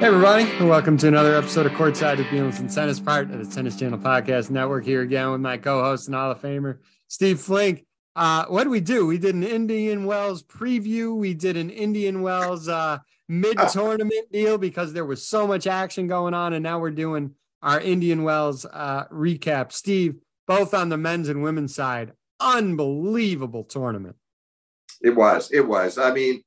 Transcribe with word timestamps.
Hey, 0.00 0.06
everybody, 0.06 0.44
and 0.52 0.66
welcome 0.66 0.96
to 0.96 1.08
another 1.08 1.34
episode 1.36 1.66
of 1.66 1.72
Courtside 1.72 2.16
with 2.16 2.28
Beilinson 2.28 2.74
Tennis, 2.74 2.98
part 2.98 3.30
of 3.30 3.46
the 3.46 3.54
Tennis 3.54 3.78
Channel 3.78 3.98
Podcast 3.98 4.48
Network. 4.48 4.86
Here 4.86 5.02
again 5.02 5.30
with 5.30 5.42
my 5.42 5.58
co 5.58 5.82
host 5.82 6.08
and 6.08 6.14
Hall 6.14 6.30
of 6.30 6.40
Famer, 6.40 6.78
Steve 7.08 7.38
Flink. 7.38 7.84
Uh, 8.16 8.46
what 8.46 8.64
did 8.64 8.70
we 8.70 8.80
do? 8.80 9.04
We 9.04 9.18
did 9.18 9.34
an 9.34 9.42
Indian 9.42 10.06
Wells 10.06 10.42
preview, 10.42 11.14
we 11.14 11.34
did 11.34 11.58
an 11.58 11.68
Indian 11.68 12.22
Wells 12.22 12.66
uh, 12.66 13.00
mid 13.28 13.58
tournament 13.70 14.32
deal 14.32 14.56
because 14.56 14.94
there 14.94 15.04
was 15.04 15.22
so 15.22 15.46
much 15.46 15.66
action 15.66 16.06
going 16.06 16.32
on, 16.32 16.54
and 16.54 16.62
now 16.62 16.78
we're 16.78 16.92
doing 16.92 17.34
our 17.62 17.78
Indian 17.78 18.22
Wells 18.22 18.64
uh, 18.64 19.04
recap. 19.08 19.70
Steve, 19.70 20.14
both 20.48 20.72
on 20.72 20.88
the 20.88 20.96
men's 20.96 21.28
and 21.28 21.42
women's 21.42 21.74
side, 21.74 22.12
unbelievable 22.40 23.64
tournament. 23.64 24.16
It 25.02 25.14
was. 25.14 25.50
It 25.50 25.68
was. 25.68 25.98
I 25.98 26.10
mean, 26.10 26.42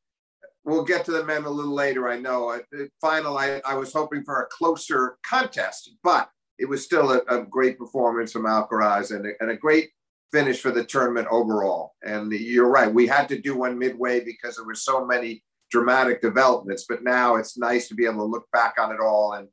we'll 0.65 0.83
get 0.83 1.05
to 1.05 1.11
the 1.11 1.23
men 1.23 1.43
a 1.43 1.49
little 1.49 1.73
later. 1.73 2.07
I 2.07 2.19
know. 2.19 2.59
The 2.71 2.89
final, 3.01 3.37
I, 3.37 3.61
I 3.65 3.75
was 3.75 3.93
hoping 3.93 4.23
for 4.23 4.41
a 4.41 4.47
closer 4.47 5.17
contest, 5.23 5.91
but 6.03 6.29
it 6.59 6.65
was 6.65 6.83
still 6.83 7.11
a, 7.11 7.21
a 7.27 7.43
great 7.43 7.77
performance 7.77 8.31
from 8.31 8.43
Alcaraz 8.45 9.15
and 9.15 9.25
a, 9.25 9.31
and 9.41 9.51
a 9.51 9.57
great 9.57 9.89
finish 10.31 10.61
for 10.61 10.71
the 10.71 10.83
tournament 10.83 11.27
overall. 11.29 11.93
And 12.03 12.31
you're 12.31 12.69
right. 12.69 12.91
We 12.91 13.07
had 13.07 13.27
to 13.29 13.39
do 13.39 13.57
one 13.57 13.77
midway 13.77 14.23
because 14.23 14.55
there 14.55 14.65
were 14.65 14.75
so 14.75 15.05
many 15.05 15.43
dramatic 15.69 16.21
developments, 16.21 16.85
but 16.87 17.03
now 17.03 17.35
it's 17.35 17.57
nice 17.57 17.87
to 17.87 17.95
be 17.95 18.05
able 18.05 18.17
to 18.17 18.23
look 18.23 18.45
back 18.51 18.75
on 18.79 18.91
it 18.91 18.99
all. 18.99 19.33
And 19.33 19.47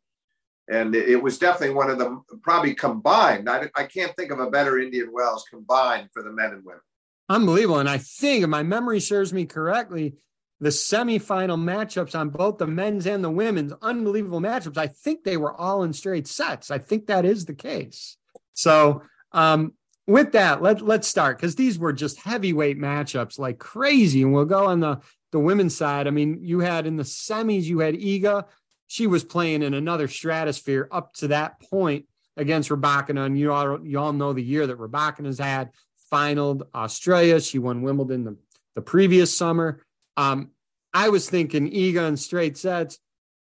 and 0.68 0.94
it 0.94 1.20
was 1.20 1.36
definitely 1.36 1.74
one 1.74 1.90
of 1.90 1.98
them, 1.98 2.22
probably 2.42 2.74
combined. 2.74 3.50
I, 3.50 3.68
I 3.74 3.82
can't 3.82 4.14
think 4.14 4.30
of 4.30 4.38
a 4.38 4.50
better 4.50 4.78
Indian 4.78 5.10
Wells 5.12 5.44
combined 5.50 6.10
for 6.12 6.22
the 6.22 6.30
men 6.30 6.52
and 6.52 6.64
women. 6.64 6.80
Unbelievable. 7.28 7.80
And 7.80 7.88
I 7.88 7.98
think, 7.98 8.44
if 8.44 8.48
my 8.48 8.62
memory 8.62 9.00
serves 9.00 9.32
me 9.32 9.46
correctly, 9.46 10.14
the 10.60 10.68
semifinal 10.68 11.58
matchups 11.58 12.18
on 12.18 12.28
both 12.28 12.58
the 12.58 12.66
men's 12.66 13.06
and 13.06 13.24
the 13.24 13.30
women's 13.30 13.72
unbelievable 13.80 14.40
matchups. 14.40 14.76
I 14.76 14.88
think 14.88 15.24
they 15.24 15.36
were 15.36 15.54
all 15.54 15.82
in 15.82 15.92
straight 15.92 16.26
sets. 16.26 16.70
I 16.70 16.78
think 16.78 17.06
that 17.06 17.24
is 17.24 17.46
the 17.46 17.54
case. 17.54 18.16
So, 18.52 19.02
um, 19.32 19.72
with 20.06 20.32
that, 20.32 20.60
let 20.60 20.82
let's 20.82 21.06
start 21.08 21.38
because 21.38 21.54
these 21.54 21.78
were 21.78 21.92
just 21.92 22.20
heavyweight 22.20 22.78
matchups 22.78 23.38
like 23.38 23.58
crazy. 23.58 24.22
And 24.22 24.32
we'll 24.32 24.44
go 24.44 24.66
on 24.66 24.80
the 24.80 25.00
the 25.32 25.38
women's 25.38 25.76
side. 25.76 26.06
I 26.06 26.10
mean, 26.10 26.40
you 26.42 26.60
had 26.60 26.86
in 26.86 26.96
the 26.96 27.04
semis, 27.04 27.62
you 27.62 27.78
had 27.78 27.94
Iga. 27.94 28.46
She 28.88 29.06
was 29.06 29.22
playing 29.22 29.62
in 29.62 29.72
another 29.72 30.08
stratosphere 30.08 30.88
up 30.90 31.12
to 31.14 31.28
that 31.28 31.60
point 31.60 32.06
against 32.36 32.70
Rybakina. 32.70 33.24
And 33.24 33.38
you 33.38 33.52
all 33.52 33.86
you 33.86 33.98
all 33.98 34.12
know 34.12 34.32
the 34.32 34.42
year 34.42 34.66
that 34.66 34.78
Rybakina's 34.78 35.38
had 35.38 35.70
finaled 36.12 36.62
Australia. 36.74 37.40
She 37.40 37.58
won 37.60 37.82
Wimbledon 37.82 38.24
the, 38.24 38.36
the 38.74 38.82
previous 38.82 39.36
summer. 39.36 39.80
Um, 40.16 40.50
I 40.92 41.08
was 41.08 41.28
thinking 41.28 41.72
in 41.72 42.16
straight 42.16 42.56
sets. 42.56 42.98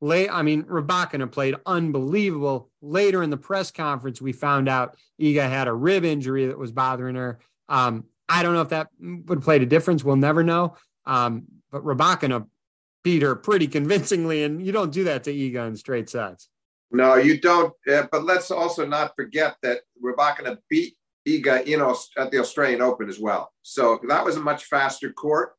Late, 0.02 0.30
I 0.30 0.42
mean, 0.42 0.64
Rybakina 0.64 1.32
played 1.32 1.56
unbelievable. 1.66 2.70
Later 2.82 3.24
in 3.24 3.30
the 3.30 3.38
press 3.38 3.72
conference, 3.72 4.22
we 4.22 4.34
found 4.34 4.68
out 4.68 4.98
Iga 5.22 5.50
had 5.50 5.68
a 5.68 5.74
rib 5.74 6.04
injury 6.04 6.48
that 6.48 6.58
was 6.58 6.72
bothering 6.74 7.16
her. 7.16 7.40
Um, 7.70 8.06
I 8.28 8.44
don't 8.44 8.54
know 8.54 8.62
if 8.62 8.70
that 8.70 8.90
would 9.00 9.38
have 9.38 9.44
played 9.44 9.62
a 9.62 9.66
difference. 9.66 10.04
We'll 10.04 10.18
never 10.18 10.44
know. 10.44 10.76
Um, 11.06 11.46
but 11.72 11.84
Rybakina 11.84 12.48
beat 13.04 13.22
her 13.22 13.36
pretty 13.36 13.68
convincingly, 13.68 14.44
and 14.44 14.66
you 14.66 14.72
don't 14.72 14.92
do 14.92 15.06
that 15.06 15.24
to 15.26 15.34
Iga 15.34 15.68
in 15.68 15.76
straight 15.76 16.10
sets. 16.10 16.50
No, 16.92 17.16
you 17.16 17.40
don't. 17.40 17.74
Uh, 17.92 18.04
but 18.12 18.24
let's 18.24 18.52
also 18.52 18.86
not 18.86 19.16
forget 19.16 19.56
that 19.64 19.82
Rybakina 20.04 20.58
beat 20.70 20.96
Iga 21.28 21.78
know, 21.78 21.96
at 22.18 22.32
the 22.32 22.40
Australian 22.40 22.82
Open 22.82 23.10
as 23.10 23.20
well. 23.20 23.52
So 23.62 24.00
that 24.08 24.24
was 24.24 24.36
a 24.36 24.42
much 24.42 24.66
faster 24.66 25.12
court. 25.12 25.54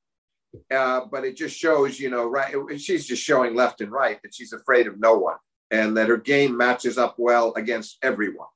Uh, 0.71 1.03
but 1.11 1.25
it 1.25 1.37
just 1.37 1.57
shows, 1.57 1.99
you 1.99 2.11
know, 2.11 2.27
right. 2.27 2.55
She's 2.79 3.07
just 3.07 3.23
showing 3.23 3.55
left 3.55 3.81
and 3.81 3.93
right 3.93 4.21
that 4.23 4.35
she's 4.35 4.53
afraid 4.53 4.87
of 4.87 5.01
no 5.01 5.17
one 5.17 5.37
and 5.71 5.97
that 5.97 6.09
her 6.09 6.17
game 6.17 6.57
matches 6.57 6.99
up 6.99 7.17
well 7.19 7.53
against 7.55 7.99
everyone. 8.03 8.49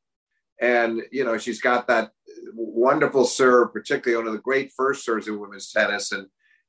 And, 0.60 1.02
you 1.12 1.24
know, 1.24 1.38
she's 1.38 1.60
got 1.60 1.86
that 1.88 2.10
wonderful 2.54 3.24
serve, 3.24 3.72
particularly 3.72 4.22
one 4.22 4.26
of 4.26 4.32
the 4.32 4.42
great 4.42 4.72
first 4.76 5.04
serves 5.04 5.28
in 5.28 5.38
women's 5.38 5.70
tennis. 5.70 6.12
And, 6.12 6.26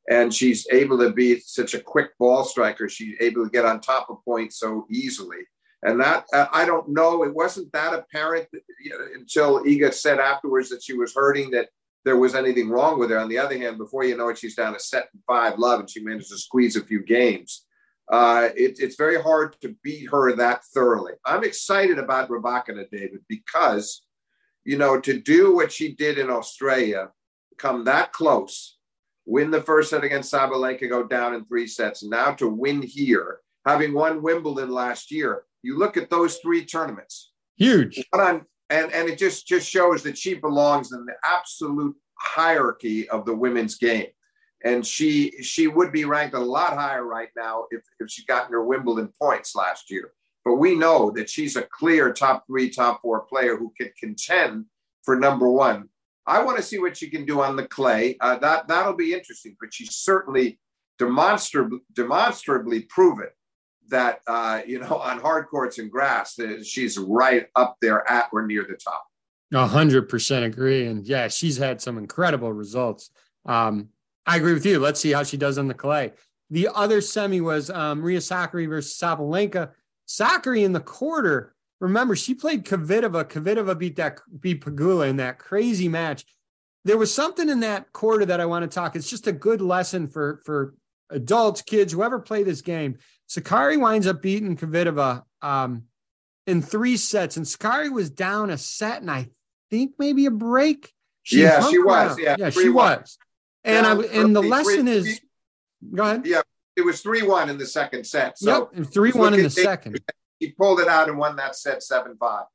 and 0.09 0.33
she's 0.33 0.67
able 0.71 0.97
to 0.99 1.11
be 1.11 1.39
such 1.39 1.73
a 1.73 1.79
quick 1.79 2.17
ball 2.17 2.43
striker. 2.43 2.87
She's 2.87 3.15
able 3.19 3.43
to 3.43 3.49
get 3.49 3.65
on 3.65 3.79
top 3.79 4.09
of 4.09 4.23
points 4.23 4.59
so 4.59 4.85
easily. 4.89 5.39
And 5.83 5.99
that, 6.01 6.25
uh, 6.33 6.47
I 6.51 6.65
don't 6.65 6.89
know, 6.89 7.23
it 7.23 7.33
wasn't 7.33 7.71
that 7.71 7.93
apparent 7.93 8.47
you 8.81 8.91
know, 8.91 8.99
until 9.15 9.63
Iga 9.63 9.93
said 9.93 10.19
afterwards 10.19 10.69
that 10.69 10.83
she 10.83 10.93
was 10.93 11.13
hurting 11.15 11.51
that 11.51 11.69
there 12.05 12.17
was 12.17 12.35
anything 12.35 12.69
wrong 12.69 12.99
with 12.99 13.09
her. 13.09 13.19
On 13.19 13.29
the 13.29 13.37
other 13.37 13.57
hand, 13.57 13.77
before 13.77 14.03
you 14.03 14.15
know 14.15 14.29
it, 14.29 14.37
she's 14.37 14.55
down 14.55 14.75
a 14.75 14.79
set 14.79 15.09
five 15.27 15.59
love 15.59 15.79
and 15.79 15.89
she 15.89 16.03
managed 16.03 16.29
to 16.29 16.37
squeeze 16.37 16.75
a 16.75 16.83
few 16.83 17.03
games. 17.03 17.65
Uh, 18.11 18.49
it, 18.55 18.77
it's 18.79 18.95
very 18.95 19.21
hard 19.21 19.55
to 19.61 19.75
beat 19.83 20.09
her 20.09 20.35
that 20.35 20.63
thoroughly. 20.73 21.13
I'm 21.25 21.43
excited 21.43 21.99
about 21.99 22.29
Rybakina, 22.29 22.89
David, 22.89 23.19
because, 23.27 24.03
you 24.63 24.77
know, 24.77 24.99
to 24.99 25.19
do 25.19 25.55
what 25.55 25.71
she 25.71 25.93
did 25.93 26.17
in 26.17 26.29
Australia, 26.29 27.09
come 27.57 27.83
that 27.83 28.11
close, 28.11 28.77
win 29.25 29.51
the 29.51 29.61
first 29.61 29.91
set 29.91 30.03
against 30.03 30.33
Sabalenka, 30.33 30.89
go 30.89 31.03
down 31.03 31.35
in 31.35 31.45
three 31.45 31.67
sets, 31.67 32.01
and 32.01 32.09
now 32.09 32.31
to 32.31 32.47
win 32.47 32.81
here, 32.81 33.41
having 33.65 33.93
won 33.93 34.23
Wimbledon 34.23 34.71
last 34.71 35.11
year, 35.11 35.43
you 35.61 35.77
look 35.77 35.97
at 35.97 36.09
those 36.09 36.37
three 36.37 36.65
tournaments. 36.65 37.31
Huge. 37.57 38.03
One 38.09 38.25
on 38.25 38.45
and 38.69 38.91
and 38.93 39.09
it 39.09 39.17
just 39.17 39.47
just 39.47 39.69
shows 39.69 40.03
that 40.03 40.17
she 40.17 40.35
belongs 40.35 40.91
in 40.91 41.05
the 41.05 41.15
absolute 41.23 41.95
hierarchy 42.15 43.09
of 43.09 43.25
the 43.25 43.35
women's 43.35 43.77
game. 43.77 44.07
And 44.63 44.85
she 44.85 45.31
she 45.41 45.67
would 45.67 45.91
be 45.91 46.05
ranked 46.05 46.35
a 46.35 46.39
lot 46.39 46.73
higher 46.73 47.05
right 47.05 47.29
now 47.35 47.65
if, 47.71 47.81
if 47.99 48.09
she 48.09 48.25
gotten 48.25 48.51
her 48.51 48.63
wimbledon 48.63 49.09
points 49.19 49.55
last 49.55 49.89
year. 49.89 50.11
But 50.45 50.55
we 50.55 50.75
know 50.75 51.11
that 51.11 51.29
she's 51.29 51.55
a 51.55 51.63
clear 51.63 52.11
top 52.11 52.45
three 52.47 52.69
top 52.69 53.01
four 53.01 53.21
player 53.21 53.57
who 53.57 53.73
can 53.79 53.91
contend 53.99 54.65
for 55.03 55.15
number 55.15 55.49
one. 55.49 55.89
I 56.27 56.43
want 56.43 56.57
to 56.57 56.63
see 56.63 56.77
what 56.77 56.97
she 56.97 57.09
can 57.09 57.25
do 57.25 57.41
on 57.41 57.55
the 57.55 57.67
clay. 57.67 58.17
Uh, 58.19 58.37
that 58.39 58.67
that'll 58.67 58.93
be 58.93 59.13
interesting 59.13 59.55
but 59.59 59.73
she's 59.73 59.95
certainly 59.95 60.59
demonstrably 60.97 61.79
demonstrably 61.93 62.81
proven 62.81 63.29
that 63.89 64.21
uh, 64.27 64.61
you 64.65 64.79
know 64.79 64.97
on 64.97 65.19
hard 65.19 65.47
courts 65.47 65.77
and 65.77 65.91
grass, 65.91 66.39
she's 66.63 66.97
right 66.97 67.47
up 67.55 67.77
there 67.81 68.09
at 68.09 68.29
or 68.31 68.45
near 68.45 68.65
the 68.67 68.75
top. 68.75 69.05
A 69.53 69.65
hundred 69.65 70.09
percent 70.09 70.45
agree, 70.45 70.85
and 70.85 71.05
yeah, 71.05 71.27
she's 71.27 71.57
had 71.57 71.81
some 71.81 71.97
incredible 71.97 72.53
results. 72.53 73.09
Um, 73.45 73.89
I 74.25 74.37
agree 74.37 74.53
with 74.53 74.65
you. 74.65 74.79
Let's 74.79 74.99
see 74.99 75.11
how 75.11 75.23
she 75.23 75.37
does 75.37 75.57
on 75.57 75.67
the 75.67 75.73
clay. 75.73 76.13
The 76.51 76.69
other 76.73 77.01
semi 77.01 77.41
was 77.41 77.69
um, 77.69 78.01
Maria 78.01 78.19
Sakkari 78.19 78.67
versus 78.67 78.97
Sabalenka. 78.97 79.71
Sakkari 80.07 80.63
in 80.63 80.73
the 80.73 80.79
quarter. 80.79 81.55
Remember, 81.79 82.15
she 82.15 82.33
played 82.33 82.65
Kvitova. 82.65 83.25
Kvitova 83.25 83.77
beat 83.77 83.95
that 83.95 84.19
beat 84.39 84.63
Pegula 84.63 85.09
in 85.09 85.17
that 85.17 85.39
crazy 85.39 85.87
match. 85.87 86.25
There 86.85 86.97
was 86.97 87.13
something 87.13 87.49
in 87.49 87.61
that 87.61 87.91
quarter 87.93 88.25
that 88.25 88.39
I 88.39 88.45
want 88.45 88.69
to 88.69 88.73
talk. 88.73 88.95
It's 88.95 89.09
just 89.09 89.27
a 89.27 89.31
good 89.31 89.61
lesson 89.61 90.07
for 90.07 90.41
for 90.45 90.75
adults, 91.09 91.61
kids, 91.61 91.93
whoever 91.93 92.19
play 92.19 92.43
this 92.43 92.61
game. 92.61 92.97
Sakkari 93.29 93.79
winds 93.79 94.07
up 94.07 94.21
beating 94.21 94.57
Kvitova 94.57 95.23
um, 95.41 95.83
in 96.47 96.61
three 96.61 96.97
sets, 96.97 97.37
and 97.37 97.45
Sakkari 97.45 97.91
was 97.91 98.09
down 98.09 98.49
a 98.49 98.57
set, 98.57 99.01
and 99.01 99.11
I 99.11 99.29
think 99.69 99.93
maybe 99.99 100.25
a 100.25 100.31
break. 100.31 100.91
She 101.23 101.43
yeah, 101.43 101.67
she 101.69 101.77
was. 101.77 102.17
Yeah, 102.17 102.35
yeah, 102.39 102.49
she 102.49 102.69
was. 102.69 103.17
And 103.63 103.85
I 103.85 103.91
and 103.91 104.35
the 104.35 104.41
lesson 104.41 104.85
three, 104.85 104.91
is, 104.91 105.21
go 105.93 106.03
ahead. 106.03 106.25
Yeah, 106.25 106.41
it 106.75 106.81
was 106.81 107.01
three 107.01 107.21
one 107.21 107.49
in 107.49 107.57
the 107.57 107.67
second 107.67 108.05
set. 108.05 108.39
So 108.39 108.69
yep, 108.73 108.87
three 108.87 109.11
one 109.11 109.33
in 109.33 109.43
the 109.43 109.49
second. 109.49 110.01
He 110.39 110.51
pulled 110.51 110.79
it 110.79 110.87
out 110.87 111.09
and 111.09 111.17
won 111.17 111.35
that 111.35 111.55
set 111.55 111.83
seven 111.83 112.15
five. 112.19 112.45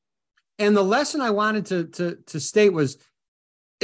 And 0.58 0.76
the 0.76 0.82
lesson 0.82 1.20
I 1.20 1.30
wanted 1.30 1.66
to 1.66 1.84
to 1.84 2.16
to 2.26 2.40
state 2.40 2.72
was 2.72 2.98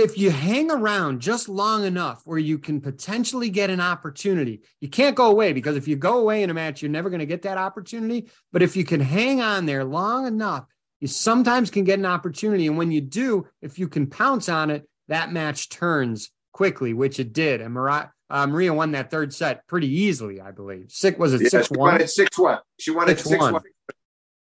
if 0.01 0.19
you 0.19 0.31
hang 0.31 0.71
around 0.71 1.21
just 1.21 1.49
long 1.49 1.85
enough 1.85 2.23
where 2.25 2.39
you 2.39 2.59
can 2.59 2.81
potentially 2.81 3.51
get 3.51 3.71
an 3.71 3.81
opportunity, 3.81 4.63
you 4.81 4.89
can't 4.89 5.15
go 5.15 5.31
away 5.31 5.53
because 5.53 5.77
if 5.77 5.87
you 5.87 5.97
go 5.97 6.19
away 6.19 6.43
in 6.43 6.51
a 6.51 6.55
match, 6.55 6.83
you're 6.83 6.91
never 6.91 7.11
going 7.11 7.21
to 7.21 7.27
get 7.27 7.43
that 7.43 7.59
opportunity. 7.59 8.29
But 8.53 8.63
if 8.63 8.77
you 8.77 8.85
can 8.85 9.01
hang 9.01 9.41
on 9.41 9.67
there 9.67 9.85
long 9.85 10.27
enough, 10.27 10.67
you 11.01 11.09
sometimes 11.09 11.71
can 11.71 11.85
get 11.85 11.99
an 11.99 12.07
opportunity. 12.07 12.67
And 12.67 12.77
when 12.77 12.91
you 12.91 13.01
do, 13.01 13.47
if 13.63 13.79
you 13.79 13.89
can 13.89 14.07
pounce 14.07 14.49
on 14.49 14.71
it, 14.71 14.89
that 15.09 15.33
match 15.33 15.69
turns 15.69 16.31
quickly, 16.53 16.93
which 16.95 17.21
it 17.21 17.33
did. 17.33 17.61
And 17.61 17.75
Maria, 17.75 18.13
uh, 18.29 18.47
Maria 18.47 18.73
won 18.75 18.93
that 18.93 19.11
third 19.11 19.33
set 19.33 19.67
pretty 19.67 19.89
easily, 19.89 20.41
I 20.41 20.51
believe. 20.51 20.87
Six 20.89 21.19
was 21.19 21.35
it 21.35 21.43
yeah, 21.43 21.49
six 21.49 21.71
one? 21.71 22.07
Six 22.07 22.39
one. 22.39 22.59
She 22.79 22.91
won 22.91 23.07
six 23.09 23.23
it 23.23 23.29
six 23.29 23.41
one. 23.41 23.53
one. 23.55 23.63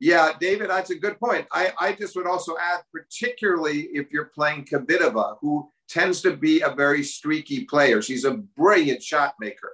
Yeah, 0.02 0.32
David, 0.40 0.72
that's 0.72 0.90
a 0.90 0.96
good 0.96 1.20
point. 1.20 1.46
I, 1.52 1.74
I 1.80 1.94
just 1.94 2.16
would 2.16 2.26
also 2.26 2.56
add, 2.60 2.82
particularly 2.92 3.82
if 3.94 4.12
you're 4.12 4.32
playing 4.34 4.66
Kvitova, 4.66 5.38
who 5.42 5.70
tends 5.88 6.22
to 6.22 6.36
be 6.36 6.62
a 6.62 6.72
very 6.72 7.04
streaky 7.04 7.66
player. 7.66 8.02
She's 8.02 8.26
a 8.26 8.32
brilliant 8.32 9.04
shot 9.04 9.36
maker. 9.40 9.74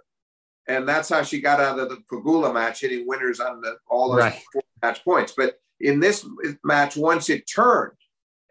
And 0.67 0.85
that's 0.85 1.07
how 1.07 1.23
she 1.23 1.39
got 1.39 1.61
out 1.61 1.79
of 1.79 1.87
the 1.87 2.03
Pegula 2.11 2.53
match, 2.53 2.81
hitting 2.81 3.07
winners 3.07 3.39
on 3.39 3.61
the, 3.61 3.77
all 3.89 4.11
those 4.11 4.19
right. 4.19 4.43
match 4.83 5.01
points. 5.05 5.33
But 5.35 5.61
in 5.79 6.01
this 6.01 6.27
match, 6.61 6.97
once 6.97 7.29
it 7.29 7.49
turned, 7.49 7.93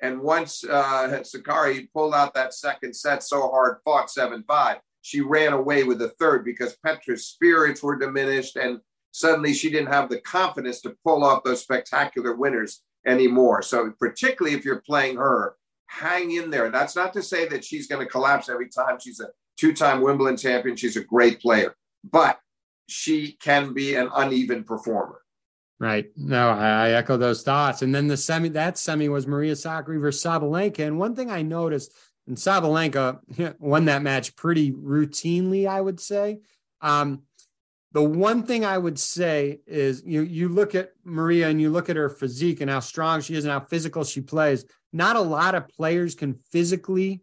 and 0.00 0.22
once 0.22 0.64
uh, 0.64 1.20
Sakkari 1.20 1.92
pulled 1.92 2.14
out 2.14 2.32
that 2.32 2.54
second 2.54 2.96
set 2.96 3.22
so 3.22 3.50
hard 3.50 3.78
fought 3.84 4.10
7 4.10 4.44
5, 4.48 4.78
she 5.02 5.20
ran 5.20 5.52
away 5.52 5.84
with 5.84 5.98
the 5.98 6.08
third 6.18 6.42
because 6.42 6.78
Petra's 6.82 7.26
spirits 7.26 7.82
were 7.82 7.98
diminished 7.98 8.56
and 8.56 8.80
suddenly 9.16 9.54
she 9.54 9.70
didn't 9.70 9.92
have 9.92 10.10
the 10.10 10.20
confidence 10.20 10.82
to 10.82 10.94
pull 11.02 11.24
off 11.24 11.42
those 11.42 11.62
spectacular 11.62 12.34
winners 12.34 12.82
anymore. 13.06 13.62
So, 13.62 13.90
particularly 13.98 14.54
if 14.54 14.62
you're 14.62 14.82
playing 14.82 15.16
her, 15.16 15.56
hang 15.86 16.32
in 16.32 16.50
there. 16.50 16.68
That's 16.68 16.94
not 16.94 17.14
to 17.14 17.22
say 17.22 17.48
that 17.48 17.64
she's 17.64 17.86
going 17.86 18.04
to 18.04 18.10
collapse 18.10 18.50
every 18.50 18.68
time. 18.68 18.98
She's 19.00 19.20
a 19.20 19.28
two 19.56 19.72
time 19.72 20.02
Wimbledon 20.02 20.36
champion. 20.36 20.76
She's 20.76 20.98
a 20.98 21.04
great 21.04 21.40
player, 21.40 21.74
but 22.04 22.38
she 22.88 23.38
can 23.40 23.72
be 23.72 23.94
an 23.94 24.10
uneven 24.14 24.64
performer. 24.64 25.22
Right. 25.80 26.10
No, 26.14 26.50
I, 26.50 26.90
echo 26.90 27.16
those 27.16 27.42
thoughts. 27.42 27.80
And 27.80 27.94
then 27.94 28.08
the 28.08 28.16
semi, 28.18 28.50
that 28.50 28.76
semi 28.76 29.08
was 29.08 29.26
Maria 29.26 29.52
Sakkari 29.54 29.98
versus 29.98 30.22
Sabalenka. 30.22 30.80
And 30.80 30.98
one 30.98 31.14
thing 31.14 31.30
I 31.30 31.40
noticed, 31.40 31.92
and 32.26 32.36
Sabalenka 32.36 33.58
won 33.60 33.86
that 33.86 34.02
match 34.02 34.36
pretty 34.36 34.72
routinely, 34.72 35.66
I 35.66 35.80
would 35.80 36.00
say. 36.00 36.40
Um, 36.82 37.22
the 37.96 38.02
one 38.02 38.42
thing 38.42 38.62
I 38.62 38.76
would 38.76 38.98
say 38.98 39.60
is 39.66 40.02
you 40.04 40.20
you 40.20 40.50
look 40.50 40.74
at 40.74 40.92
Maria 41.02 41.48
and 41.48 41.58
you 41.58 41.70
look 41.70 41.88
at 41.88 41.96
her 41.96 42.10
physique 42.10 42.60
and 42.60 42.70
how 42.70 42.80
strong 42.80 43.22
she 43.22 43.34
is 43.34 43.46
and 43.46 43.52
how 43.52 43.60
physical 43.60 44.04
she 44.04 44.20
plays. 44.20 44.66
Not 44.92 45.16
a 45.16 45.20
lot 45.22 45.54
of 45.54 45.66
players 45.70 46.14
can 46.14 46.34
physically 46.52 47.22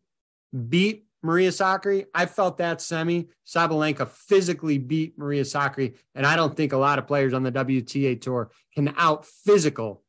beat 0.70 1.06
Maria 1.22 1.52
Sakkari. 1.52 2.06
I 2.16 2.26
felt 2.26 2.58
that 2.58 2.82
semi. 2.82 3.28
Sabalenka 3.46 4.08
physically 4.08 4.80
beat 4.80 5.16
Maria 5.16 5.44
Sakkari, 5.44 5.96
and 6.16 6.26
I 6.26 6.36
don't 6.36 6.58
think 6.58 6.74
a 6.74 6.78
lot 6.78 6.98
of 6.98 7.06
players 7.06 7.34
on 7.34 7.44
the 7.44 7.52
WTA 7.52 8.20
tour 8.20 8.50
can 8.74 8.96
out 8.98 9.28
physical 9.28 10.02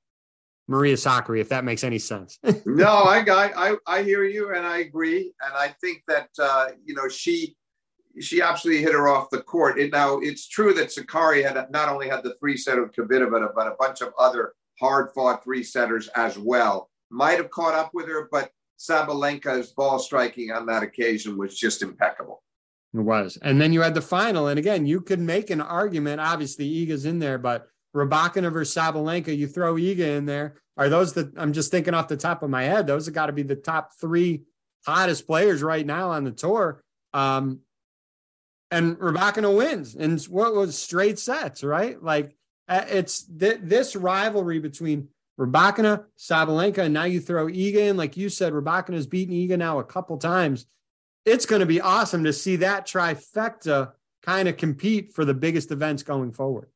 Maria 0.67 0.97
Sakkari, 0.97 1.43
if 1.43 1.51
that 1.51 1.67
makes 1.67 1.85
any 1.85 1.99
sense. 1.99 2.39
no, 2.65 2.89
I, 2.89 3.23
I 3.29 3.77
I 3.87 4.03
hear 4.03 4.25
you, 4.25 4.55
and 4.55 4.67
I 4.67 4.79
agree, 4.79 5.35
and 5.45 5.55
I 5.55 5.75
think 5.83 6.05
that 6.09 6.31
uh, 6.39 6.69
you 6.83 6.95
know 6.95 7.07
she 7.07 7.55
she 8.21 8.43
absolutely 8.43 8.83
hit 8.83 8.93
her 8.93 9.09
off 9.09 9.31
the 9.31 9.43
court. 9.43 9.79
And 9.79 9.91
now 9.91 10.19
it's 10.19 10.49
true 10.49 10.73
that 10.75 10.89
Sakkari 10.89 11.45
had 11.45 11.71
not 11.71 11.89
only 11.89 12.09
had 12.09 12.23
the 12.23 12.35
three 12.35 12.57
set 12.57 12.79
of 12.79 12.93
Kvitova, 12.93 13.55
but 13.55 13.67
a 13.67 13.77
bunch 13.79 14.01
of 14.01 14.13
other 14.19 14.53
hard 14.79 15.11
fought 15.15 15.43
three 15.43 15.63
setters 15.63 16.09
as 16.09 16.39
well. 16.39 16.91
Might 17.11 17.39
have 17.39 17.51
caught 17.51 17.75
up 17.75 17.91
with 17.95 18.07
her, 18.09 18.29
but 18.31 18.51
Sabalenka's 18.79 19.73
ball 19.73 19.99
striking 19.99 20.51
on 20.51 20.67
that 20.67 20.83
occasion 20.83 21.39
was 21.39 21.59
just 21.59 21.83
impeccable. 21.83 22.43
It 22.93 23.01
was. 23.01 23.39
And 23.43 23.61
then 23.61 23.73
you 23.73 23.81
had 23.81 23.95
the 23.95 24.03
final. 24.03 24.49
And 24.49 24.59
again, 24.59 24.87
you 24.87 25.01
could 25.01 25.21
make 25.21 25.51
an 25.51 25.61
argument. 25.61 26.21
Obviously, 26.21 26.69
Iga's 26.69 27.07
in 27.07 27.19
there, 27.19 27.39
but 27.39 27.69
Rybakina 27.95 28.53
versus 28.53 28.75
Sabalenka, 28.75 29.37
you 29.37 29.47
throw 29.47 29.75
Iga 29.75 30.19
in 30.19 30.27
there. 30.27 30.57
Are 30.77 30.89
those 30.89 31.13
the, 31.13 31.33
I'm 31.37 31.53
just 31.53 31.71
thinking 31.71 31.95
off 31.95 32.09
the 32.09 32.17
top 32.17 32.43
of 32.43 32.51
my 32.51 32.65
head, 32.65 32.87
those 32.87 33.07
have 33.07 33.15
got 33.15 33.27
to 33.27 33.33
be 33.33 33.43
the 33.43 33.57
top 33.57 33.93
three 34.01 34.45
hottest 34.85 35.27
players 35.27 35.63
right 35.63 35.87
now 35.87 36.11
on 36.11 36.25
the 36.25 36.33
tour. 36.33 36.83
Um, 37.13 37.61
and 38.75 38.99
Rybakina 38.99 39.57
wins 39.57 39.95
and 39.95 40.21
what 40.25 40.55
was 40.55 40.77
straight 40.77 41.19
sets, 41.19 41.63
right? 41.63 42.03
Like 42.03 42.35
uh, 42.69 42.85
it's 42.89 43.23
th- 43.23 43.61
this 43.63 43.95
rivalry 43.95 44.59
between 44.59 45.09
Rybakina, 45.39 46.05
Sabalenka, 46.19 46.79
and 46.79 46.95
now 46.95 47.05
you 47.05 47.21
throw 47.21 47.47
Iga 47.47 47.77
in. 47.77 47.97
Like 47.97 48.17
you 48.17 48.29
said, 48.29 48.53
Rybakina's 48.53 49.07
beaten 49.07 49.35
Iga 49.35 49.59
now 49.59 49.79
a 49.79 49.85
couple 49.85 50.17
times. 50.19 50.67
It's 51.25 51.47
going 51.47 51.61
to 51.61 51.67
be 51.67 51.81
awesome 51.81 52.25
to 52.25 52.33
see 52.33 52.57
that 52.57 52.87
trifecta 52.87 53.93
kind 54.23 54.49
of 54.49 54.57
compete 54.57 55.13
for 55.13 55.25
the 55.25 55.35
biggest 55.35 55.71
events 55.71 56.03
going 56.03 56.33
forward. 56.33 56.69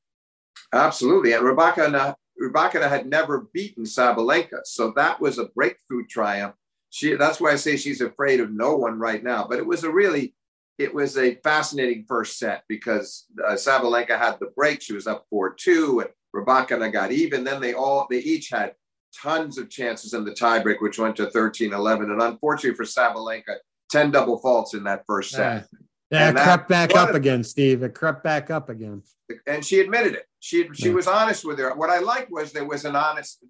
Absolutely. 0.72 1.32
And 1.32 1.44
Rybakina, 1.44 2.14
Rybakina 2.40 2.88
had 2.88 3.06
never 3.06 3.48
beaten 3.52 3.84
Sabalenka. 3.84 4.60
So 4.64 4.92
that 4.94 5.20
was 5.20 5.38
a 5.38 5.46
breakthrough 5.46 6.06
triumph. 6.06 6.54
She, 6.90 7.14
that's 7.16 7.40
why 7.40 7.52
I 7.52 7.56
say 7.56 7.76
she's 7.76 8.00
afraid 8.00 8.40
of 8.40 8.52
no 8.52 8.76
one 8.76 8.98
right 9.00 9.22
now. 9.22 9.46
But 9.48 9.58
it 9.58 9.66
was 9.66 9.84
a 9.84 9.90
really, 9.90 10.34
it 10.78 10.94
was 10.94 11.18
a 11.18 11.34
fascinating 11.36 12.04
first 12.08 12.38
set 12.38 12.62
because 12.68 13.26
uh, 13.46 13.52
Sabalenka 13.52 14.18
had 14.18 14.38
the 14.38 14.52
break. 14.56 14.80
She 14.80 14.94
was 14.94 15.06
up 15.06 15.26
4 15.28 15.54
2. 15.54 16.00
And 16.00 16.10
Rybakina 16.34 16.92
got 16.92 17.10
even. 17.10 17.44
Then 17.44 17.60
they 17.60 17.74
all 17.74 18.06
they 18.08 18.18
each 18.18 18.50
had 18.50 18.74
tons 19.14 19.58
of 19.58 19.68
chances 19.70 20.14
in 20.14 20.24
the 20.24 20.30
tiebreak, 20.30 20.80
which 20.80 20.98
went 20.98 21.16
to 21.16 21.26
13-11. 21.26 22.04
And 22.04 22.22
unfortunately 22.22 22.76
for 22.76 22.84
Sabalenka, 22.84 23.56
10 23.90 24.10
double 24.10 24.38
faults 24.38 24.74
in 24.74 24.84
that 24.84 25.04
first 25.06 25.32
set. 25.32 25.66
Yeah, 26.10 26.30
it 26.30 26.36
crept 26.36 26.68
back 26.68 26.94
up 26.96 27.14
again, 27.14 27.44
Steve. 27.44 27.82
It 27.82 27.94
crept 27.94 28.24
back 28.24 28.50
up 28.50 28.70
again. 28.70 29.02
And 29.46 29.64
she 29.64 29.80
admitted 29.80 30.14
it. 30.14 30.24
She 30.40 30.68
she 30.72 30.88
yeah. 30.88 30.94
was 30.94 31.06
honest 31.06 31.44
with 31.44 31.58
her. 31.58 31.74
What 31.74 31.90
I 31.90 31.98
liked 31.98 32.30
was 32.30 32.52
there 32.52 32.64
was 32.64 32.86
an 32.86 32.96
honest, 32.96 33.44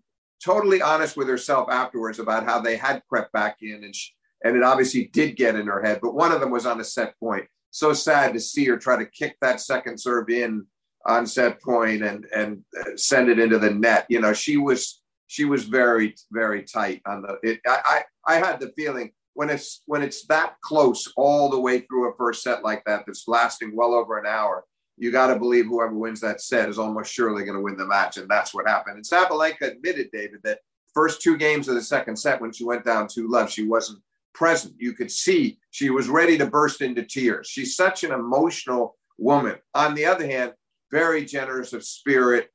totally 0.44 0.82
honest 0.82 1.16
with 1.16 1.28
herself 1.28 1.68
afterwards 1.70 2.18
about 2.18 2.44
how 2.44 2.60
they 2.60 2.76
had 2.76 3.02
crept 3.08 3.32
back 3.32 3.58
in, 3.60 3.84
and 3.84 3.94
she, 3.94 4.12
and 4.44 4.56
it 4.56 4.62
obviously 4.62 5.10
did 5.12 5.36
get 5.36 5.56
in 5.56 5.66
her 5.66 5.82
head. 5.82 6.00
But 6.02 6.14
one 6.14 6.32
of 6.32 6.40
them 6.40 6.50
was 6.50 6.66
on 6.66 6.80
a 6.80 6.84
set 6.84 7.18
point. 7.18 7.46
So 7.70 7.92
sad 7.92 8.32
to 8.32 8.40
see 8.40 8.64
her 8.66 8.78
try 8.78 8.96
to 8.96 9.10
kick 9.10 9.36
that 9.40 9.60
second 9.60 9.98
serve 9.98 10.30
in 10.30 10.66
on 11.06 11.26
set 11.26 11.60
point 11.60 12.02
and 12.02 12.26
and 12.34 12.62
uh, 12.78 12.96
send 12.96 13.28
it 13.28 13.38
into 13.38 13.58
the 13.58 13.70
net. 13.70 14.06
You 14.08 14.20
know, 14.20 14.32
she 14.32 14.56
was 14.56 15.02
she 15.26 15.44
was 15.44 15.64
very 15.64 16.14
very 16.30 16.62
tight 16.62 17.02
on 17.06 17.22
the. 17.22 17.38
It, 17.42 17.60
I, 17.66 18.02
I 18.26 18.34
I 18.34 18.38
had 18.38 18.60
the 18.60 18.72
feeling 18.76 19.12
when 19.34 19.50
it's 19.50 19.82
when 19.86 20.02
it's 20.02 20.26
that 20.26 20.54
close 20.62 21.12
all 21.16 21.48
the 21.48 21.60
way 21.60 21.80
through 21.80 22.10
a 22.10 22.16
first 22.16 22.42
set 22.42 22.64
like 22.64 22.84
that 22.86 23.04
that's 23.06 23.28
lasting 23.28 23.74
well 23.74 23.94
over 23.94 24.18
an 24.18 24.26
hour. 24.26 24.64
You 24.96 25.12
got 25.12 25.28
to 25.28 25.38
believe 25.38 25.66
whoever 25.66 25.94
wins 25.94 26.20
that 26.22 26.40
set 26.40 26.68
is 26.68 26.78
almost 26.78 27.12
surely 27.12 27.44
going 27.44 27.56
to 27.56 27.62
win 27.62 27.76
the 27.76 27.86
match, 27.86 28.16
and 28.16 28.28
that's 28.28 28.52
what 28.52 28.66
happened. 28.66 28.96
And 28.96 29.04
Sabalenka 29.04 29.62
admitted, 29.62 30.10
David, 30.12 30.40
that 30.42 30.58
first 30.92 31.22
two 31.22 31.36
games 31.36 31.68
of 31.68 31.76
the 31.76 31.82
second 31.82 32.16
set 32.16 32.40
when 32.40 32.52
she 32.52 32.64
went 32.64 32.84
down 32.84 33.06
two 33.06 33.28
love, 33.28 33.48
she 33.48 33.64
wasn't 33.64 34.02
present. 34.38 34.74
You 34.78 34.92
could 34.92 35.10
see 35.10 35.58
she 35.70 35.90
was 35.90 36.08
ready 36.08 36.38
to 36.38 36.46
burst 36.46 36.80
into 36.80 37.02
tears. 37.02 37.48
She's 37.48 37.74
such 37.74 38.04
an 38.04 38.12
emotional 38.12 38.96
woman. 39.18 39.56
On 39.74 39.94
the 39.94 40.06
other 40.06 40.26
hand, 40.26 40.52
very 40.92 41.24
generous 41.24 41.72
of 41.72 41.84
spirit, 41.84 42.48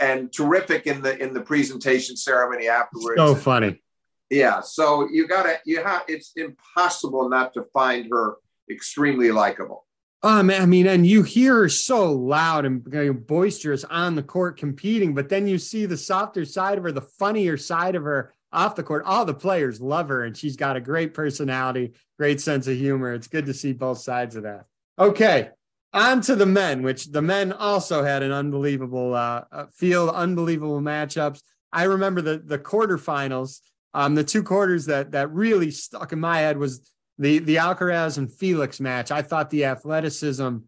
and 0.00 0.32
terrific 0.32 0.86
in 0.86 1.00
the 1.00 1.16
in 1.22 1.32
the 1.32 1.40
presentation 1.40 2.16
ceremony 2.16 2.68
afterwards. 2.68 3.18
So 3.18 3.34
funny. 3.36 3.82
Yeah, 4.30 4.60
so 4.60 5.08
you 5.10 5.28
gotta 5.28 5.60
you 5.64 5.82
have 5.82 6.02
it's 6.08 6.32
impossible 6.34 7.28
not 7.28 7.54
to 7.54 7.64
find 7.72 8.08
her 8.10 8.36
extremely 8.68 9.30
likable. 9.30 9.86
Oh, 10.26 10.42
man, 10.42 10.62
I 10.62 10.64
mean, 10.64 10.86
and 10.86 11.06
you 11.06 11.22
hear 11.22 11.56
her 11.56 11.68
so 11.68 12.10
loud 12.10 12.64
and 12.64 13.26
boisterous 13.26 13.84
on 13.84 14.14
the 14.14 14.22
court 14.22 14.56
competing, 14.56 15.12
but 15.12 15.28
then 15.28 15.46
you 15.46 15.58
see 15.58 15.84
the 15.84 15.98
softer 15.98 16.46
side 16.46 16.78
of 16.78 16.84
her, 16.84 16.92
the 16.92 17.02
funnier 17.02 17.58
side 17.58 17.94
of 17.94 18.04
her 18.04 18.32
off 18.54 18.76
the 18.76 18.82
court. 18.82 19.04
All 19.04 19.24
the 19.24 19.34
players 19.34 19.80
love 19.80 20.08
her, 20.08 20.24
and 20.24 20.36
she's 20.36 20.56
got 20.56 20.76
a 20.76 20.80
great 20.80 21.12
personality, 21.12 21.92
great 22.18 22.40
sense 22.40 22.66
of 22.66 22.76
humor. 22.76 23.12
It's 23.12 23.28
good 23.28 23.46
to 23.46 23.54
see 23.54 23.72
both 23.72 23.98
sides 23.98 24.36
of 24.36 24.44
that. 24.44 24.66
Okay, 24.98 25.50
on 25.92 26.20
to 26.22 26.34
the 26.36 26.46
men, 26.46 26.82
which 26.82 27.06
the 27.06 27.22
men 27.22 27.52
also 27.52 28.02
had 28.02 28.22
an 28.22 28.32
unbelievable 28.32 29.14
uh, 29.14 29.44
uh, 29.50 29.66
field, 29.72 30.10
unbelievable 30.10 30.80
matchups. 30.80 31.42
I 31.72 31.84
remember 31.84 32.20
the 32.20 32.38
the 32.38 32.58
quarterfinals. 32.58 33.60
Um, 33.92 34.16
the 34.16 34.24
two 34.24 34.42
quarters 34.42 34.86
that 34.86 35.12
that 35.12 35.32
really 35.32 35.70
stuck 35.70 36.12
in 36.12 36.20
my 36.20 36.38
head 36.38 36.58
was 36.58 36.90
the 37.18 37.38
the 37.38 37.56
Alcaraz 37.56 38.18
and 38.18 38.32
Felix 38.32 38.80
match. 38.80 39.10
I 39.10 39.22
thought 39.22 39.50
the 39.50 39.66
athleticism, 39.66 40.58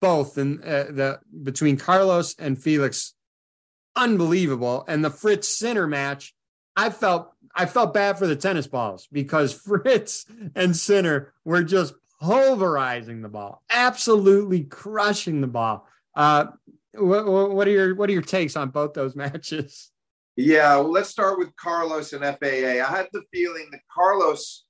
both 0.00 0.38
in 0.38 0.62
uh, 0.62 0.86
the 0.90 1.20
between 1.42 1.76
Carlos 1.76 2.36
and 2.38 2.60
Felix, 2.60 3.14
unbelievable, 3.96 4.84
and 4.86 5.04
the 5.04 5.10
Fritz 5.10 5.48
Sinner 5.48 5.86
match. 5.86 6.32
I 6.76 6.90
felt 6.90 7.32
I 7.56 7.64
felt 7.64 7.94
bad 7.94 8.18
for 8.18 8.26
the 8.26 8.36
tennis 8.36 8.66
balls 8.66 9.08
because 9.10 9.52
Fritz 9.64 10.26
and 10.54 10.76
Sinner 10.76 11.32
were 11.44 11.64
just 11.64 11.94
pulverizing 12.20 13.22
the 13.22 13.28
ball, 13.28 13.62
absolutely 13.70 14.64
crushing 14.64 15.40
the 15.40 15.46
ball. 15.46 15.88
Uh, 16.14 16.46
what, 16.94 17.26
what, 17.26 17.66
are 17.66 17.70
your 17.70 17.94
what 17.94 18.08
are 18.08 18.12
your 18.12 18.22
takes 18.22 18.56
on 18.56 18.70
both 18.70 18.94
those 18.94 19.16
matches? 19.16 19.90
Yeah, 20.36 20.76
well, 20.76 20.90
let's 20.90 21.08
start 21.08 21.38
with 21.38 21.56
Carlos 21.56 22.12
and 22.12 22.22
FAA. 22.22 22.82
I 22.82 22.84
had 22.84 23.08
the 23.12 23.22
feeling 23.32 23.68
that 23.72 23.80
Carlos, 23.90 24.66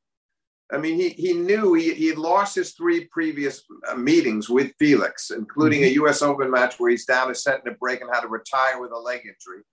I 0.73 0.79
mean, 0.79 0.95
he 0.95 1.09
he 1.11 1.33
knew 1.33 1.75
he 1.75 1.93
he 1.93 2.07
had 2.07 2.19
lost 2.19 2.55
his 2.55 2.73
three 2.73 3.07
previous 3.07 3.63
uh, 3.89 3.97
meetings 3.97 4.49
with 4.49 4.73
Felix, 4.79 5.31
including 5.31 5.81
mm-hmm. 5.81 5.91
a 5.91 6.03
U.S. 6.03 6.23
Open 6.23 6.51
match 6.53 6.79
where 6.79 6.91
he's 6.91 7.05
down 7.05 7.31
a 7.31 7.35
set 7.35 7.65
and 7.65 7.75
a 7.75 7.77
break 7.79 8.01
and 8.01 8.11
had 8.13 8.21
to 8.21 8.29
retire 8.29 8.81
with 8.81 8.93
a 8.93 8.99
leg 8.99 9.21
injury, 9.21 9.65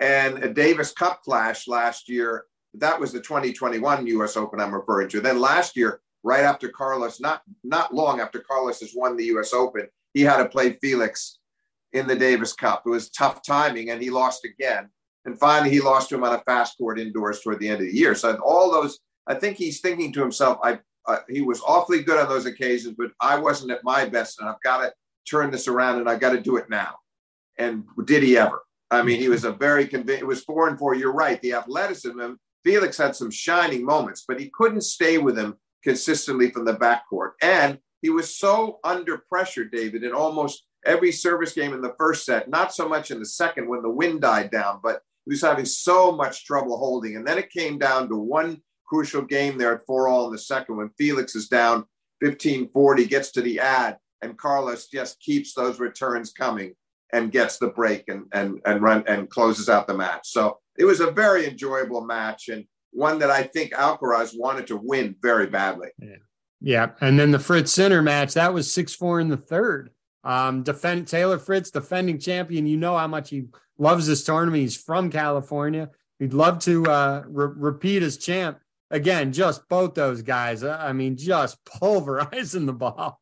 and 0.00 0.42
a 0.42 0.52
Davis 0.52 0.92
Cup 0.92 1.22
clash 1.22 1.68
last 1.68 2.08
year. 2.08 2.44
That 2.74 2.98
was 2.98 3.12
the 3.12 3.20
2021 3.20 4.06
U.S. 4.08 4.36
Open 4.36 4.60
I'm 4.60 4.74
referring 4.74 5.08
to. 5.10 5.20
Then 5.20 5.40
last 5.40 5.76
year, 5.76 6.00
right 6.22 6.42
after 6.44 6.68
Carlos, 6.68 7.20
not 7.20 7.42
not 7.62 7.94
long 7.94 8.20
after 8.20 8.40
Carlos 8.40 8.80
has 8.80 8.92
won 8.94 9.16
the 9.16 9.26
U.S. 9.26 9.52
Open, 9.52 9.86
he 10.12 10.22
had 10.22 10.38
to 10.38 10.48
play 10.48 10.72
Felix 10.80 11.38
in 11.92 12.06
the 12.08 12.16
Davis 12.16 12.52
Cup. 12.52 12.82
It 12.84 12.90
was 12.90 13.10
tough 13.10 13.42
timing, 13.42 13.90
and 13.90 14.02
he 14.02 14.10
lost 14.10 14.44
again. 14.44 14.88
And 15.24 15.38
finally, 15.38 15.70
he 15.70 15.80
lost 15.80 16.08
to 16.08 16.16
him 16.16 16.24
on 16.24 16.34
a 16.34 16.40
fast 16.40 16.76
court 16.76 16.98
indoors 16.98 17.40
toward 17.40 17.60
the 17.60 17.68
end 17.68 17.80
of 17.80 17.86
the 17.86 17.96
year. 17.96 18.14
So 18.14 18.36
all 18.44 18.70
those, 18.70 18.98
I 19.26 19.34
think 19.34 19.56
he's 19.56 19.80
thinking 19.80 20.12
to 20.12 20.20
himself, 20.20 20.58
I 20.62 20.80
uh, 21.06 21.18
he 21.28 21.42
was 21.42 21.60
awfully 21.60 22.02
good 22.02 22.18
on 22.18 22.28
those 22.28 22.46
occasions, 22.46 22.94
but 22.96 23.10
I 23.20 23.38
wasn't 23.38 23.72
at 23.72 23.84
my 23.84 24.06
best, 24.06 24.40
and 24.40 24.48
I've 24.48 24.60
got 24.62 24.78
to 24.78 24.92
turn 25.28 25.50
this 25.50 25.68
around, 25.68 25.98
and 25.98 26.08
I've 26.08 26.20
got 26.20 26.32
to 26.32 26.40
do 26.40 26.56
it 26.56 26.70
now. 26.70 26.96
And 27.58 27.84
did 28.06 28.22
he 28.22 28.36
ever? 28.36 28.62
I 28.94 29.02
mean, 29.02 29.20
he 29.20 29.28
was 29.28 29.44
a 29.44 29.52
very 29.52 29.86
convinced. 29.86 30.22
It 30.22 30.26
was 30.26 30.44
four 30.44 30.68
and 30.68 30.78
four. 30.78 30.94
You're 30.94 31.12
right. 31.12 31.40
The 31.42 31.54
athleticism. 31.54 32.34
Felix 32.64 32.96
had 32.96 33.14
some 33.14 33.30
shining 33.30 33.84
moments, 33.84 34.24
but 34.26 34.40
he 34.40 34.50
couldn't 34.54 34.80
stay 34.82 35.18
with 35.18 35.38
him 35.38 35.56
consistently 35.82 36.50
from 36.50 36.64
the 36.64 36.74
backcourt. 36.74 37.32
And 37.42 37.78
he 38.00 38.10
was 38.10 38.38
so 38.38 38.80
under 38.84 39.18
pressure, 39.18 39.64
David, 39.64 40.02
in 40.02 40.12
almost 40.12 40.66
every 40.86 41.12
service 41.12 41.52
game 41.52 41.74
in 41.74 41.82
the 41.82 41.94
first 41.98 42.24
set, 42.24 42.48
not 42.48 42.72
so 42.72 42.88
much 42.88 43.10
in 43.10 43.18
the 43.18 43.26
second 43.26 43.68
when 43.68 43.82
the 43.82 43.90
wind 43.90 44.22
died 44.22 44.50
down, 44.50 44.80
but 44.82 45.02
he 45.24 45.30
was 45.30 45.42
having 45.42 45.64
so 45.64 46.12
much 46.12 46.44
trouble 46.44 46.78
holding. 46.78 47.16
And 47.16 47.26
then 47.26 47.38
it 47.38 47.50
came 47.50 47.78
down 47.78 48.08
to 48.08 48.16
one 48.16 48.60
crucial 48.86 49.22
game 49.22 49.58
there 49.58 49.74
at 49.74 49.86
four 49.86 50.08
all 50.08 50.26
in 50.26 50.32
the 50.32 50.38
second 50.38 50.76
when 50.76 50.90
Felix 50.98 51.34
is 51.34 51.48
down 51.48 51.84
15 52.22 52.70
40, 52.72 53.06
gets 53.06 53.32
to 53.32 53.42
the 53.42 53.60
ad, 53.60 53.98
and 54.22 54.38
Carlos 54.38 54.86
just 54.86 55.20
keeps 55.20 55.54
those 55.54 55.80
returns 55.80 56.32
coming 56.32 56.74
and 57.14 57.32
gets 57.32 57.58
the 57.58 57.68
break 57.68 58.04
and 58.08 58.26
and 58.32 58.60
and 58.66 58.82
run 58.82 59.04
and 59.06 59.30
closes 59.30 59.68
out 59.68 59.86
the 59.86 59.94
match. 59.94 60.28
So 60.28 60.58
it 60.76 60.84
was 60.84 61.00
a 61.00 61.10
very 61.10 61.48
enjoyable 61.48 62.04
match 62.04 62.48
and 62.48 62.64
one 62.90 63.18
that 63.18 63.30
I 63.30 63.42
think 63.42 63.72
Alcaraz 63.72 64.32
wanted 64.36 64.66
to 64.68 64.76
win 64.76 65.16
very 65.20 65.46
badly. 65.46 65.88
Yeah. 65.98 66.16
Yeah. 66.60 66.90
And 67.00 67.18
then 67.18 67.30
the 67.30 67.38
Fritz 67.38 67.72
Sinner 67.72 68.00
match, 68.00 68.34
that 68.34 68.54
was 68.54 68.72
6 68.72 68.94
4 68.94 69.20
in 69.20 69.28
the 69.28 69.36
third. 69.36 69.90
Um, 70.22 70.62
defend 70.62 71.06
Taylor 71.06 71.38
Fritz, 71.38 71.70
defending 71.70 72.18
champion. 72.18 72.66
You 72.66 72.78
know 72.78 72.96
how 72.96 73.06
much 73.06 73.30
he 73.30 73.48
loves 73.78 74.06
this 74.06 74.24
tournament. 74.24 74.62
He's 74.62 74.76
from 74.76 75.10
California. 75.10 75.90
He'd 76.18 76.32
love 76.32 76.60
to 76.60 76.86
uh, 76.86 77.24
re- 77.26 77.52
repeat 77.54 78.02
as 78.02 78.16
champ 78.16 78.58
again. 78.90 79.32
Just 79.32 79.68
both 79.68 79.94
those 79.94 80.22
guys. 80.22 80.62
Uh, 80.62 80.78
I 80.80 80.92
mean, 80.94 81.16
just 81.16 81.62
pulverizing 81.66 82.64
the 82.64 82.72
ball. 82.72 83.20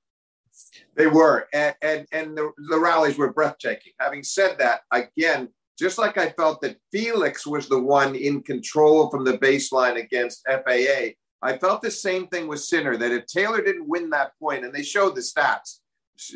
They 0.94 1.06
were, 1.06 1.48
and 1.52 1.74
and, 1.82 2.06
and 2.12 2.36
the, 2.36 2.52
the 2.68 2.78
rallies 2.78 3.18
were 3.18 3.32
breathtaking. 3.32 3.92
Having 3.98 4.24
said 4.24 4.58
that, 4.58 4.82
again, 4.90 5.48
just 5.78 5.98
like 5.98 6.18
I 6.18 6.30
felt 6.30 6.60
that 6.62 6.76
Felix 6.90 7.46
was 7.46 7.68
the 7.68 7.80
one 7.80 8.14
in 8.14 8.42
control 8.42 9.10
from 9.10 9.24
the 9.24 9.38
baseline 9.38 9.96
against 9.96 10.46
FAA, 10.46 11.14
I 11.42 11.56
felt 11.58 11.82
the 11.82 11.90
same 11.90 12.28
thing 12.28 12.46
with 12.46 12.60
Sinner. 12.60 12.96
That 12.96 13.12
if 13.12 13.26
Taylor 13.26 13.62
didn't 13.62 13.88
win 13.88 14.10
that 14.10 14.32
point, 14.38 14.64
and 14.64 14.74
they 14.74 14.82
showed 14.82 15.14
the 15.14 15.22
stats, 15.22 15.78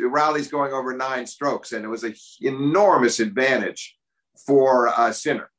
rallies 0.01 0.49
going 0.49 0.73
over 0.73 0.97
nine 0.97 1.27
strokes, 1.27 1.73
and 1.73 1.85
it 1.85 1.89
was 1.89 2.05
an 2.05 2.15
enormous 2.41 3.21
advantage 3.21 3.97
for 4.47 4.89
uh, 4.89 5.13
Sinner. 5.13 5.51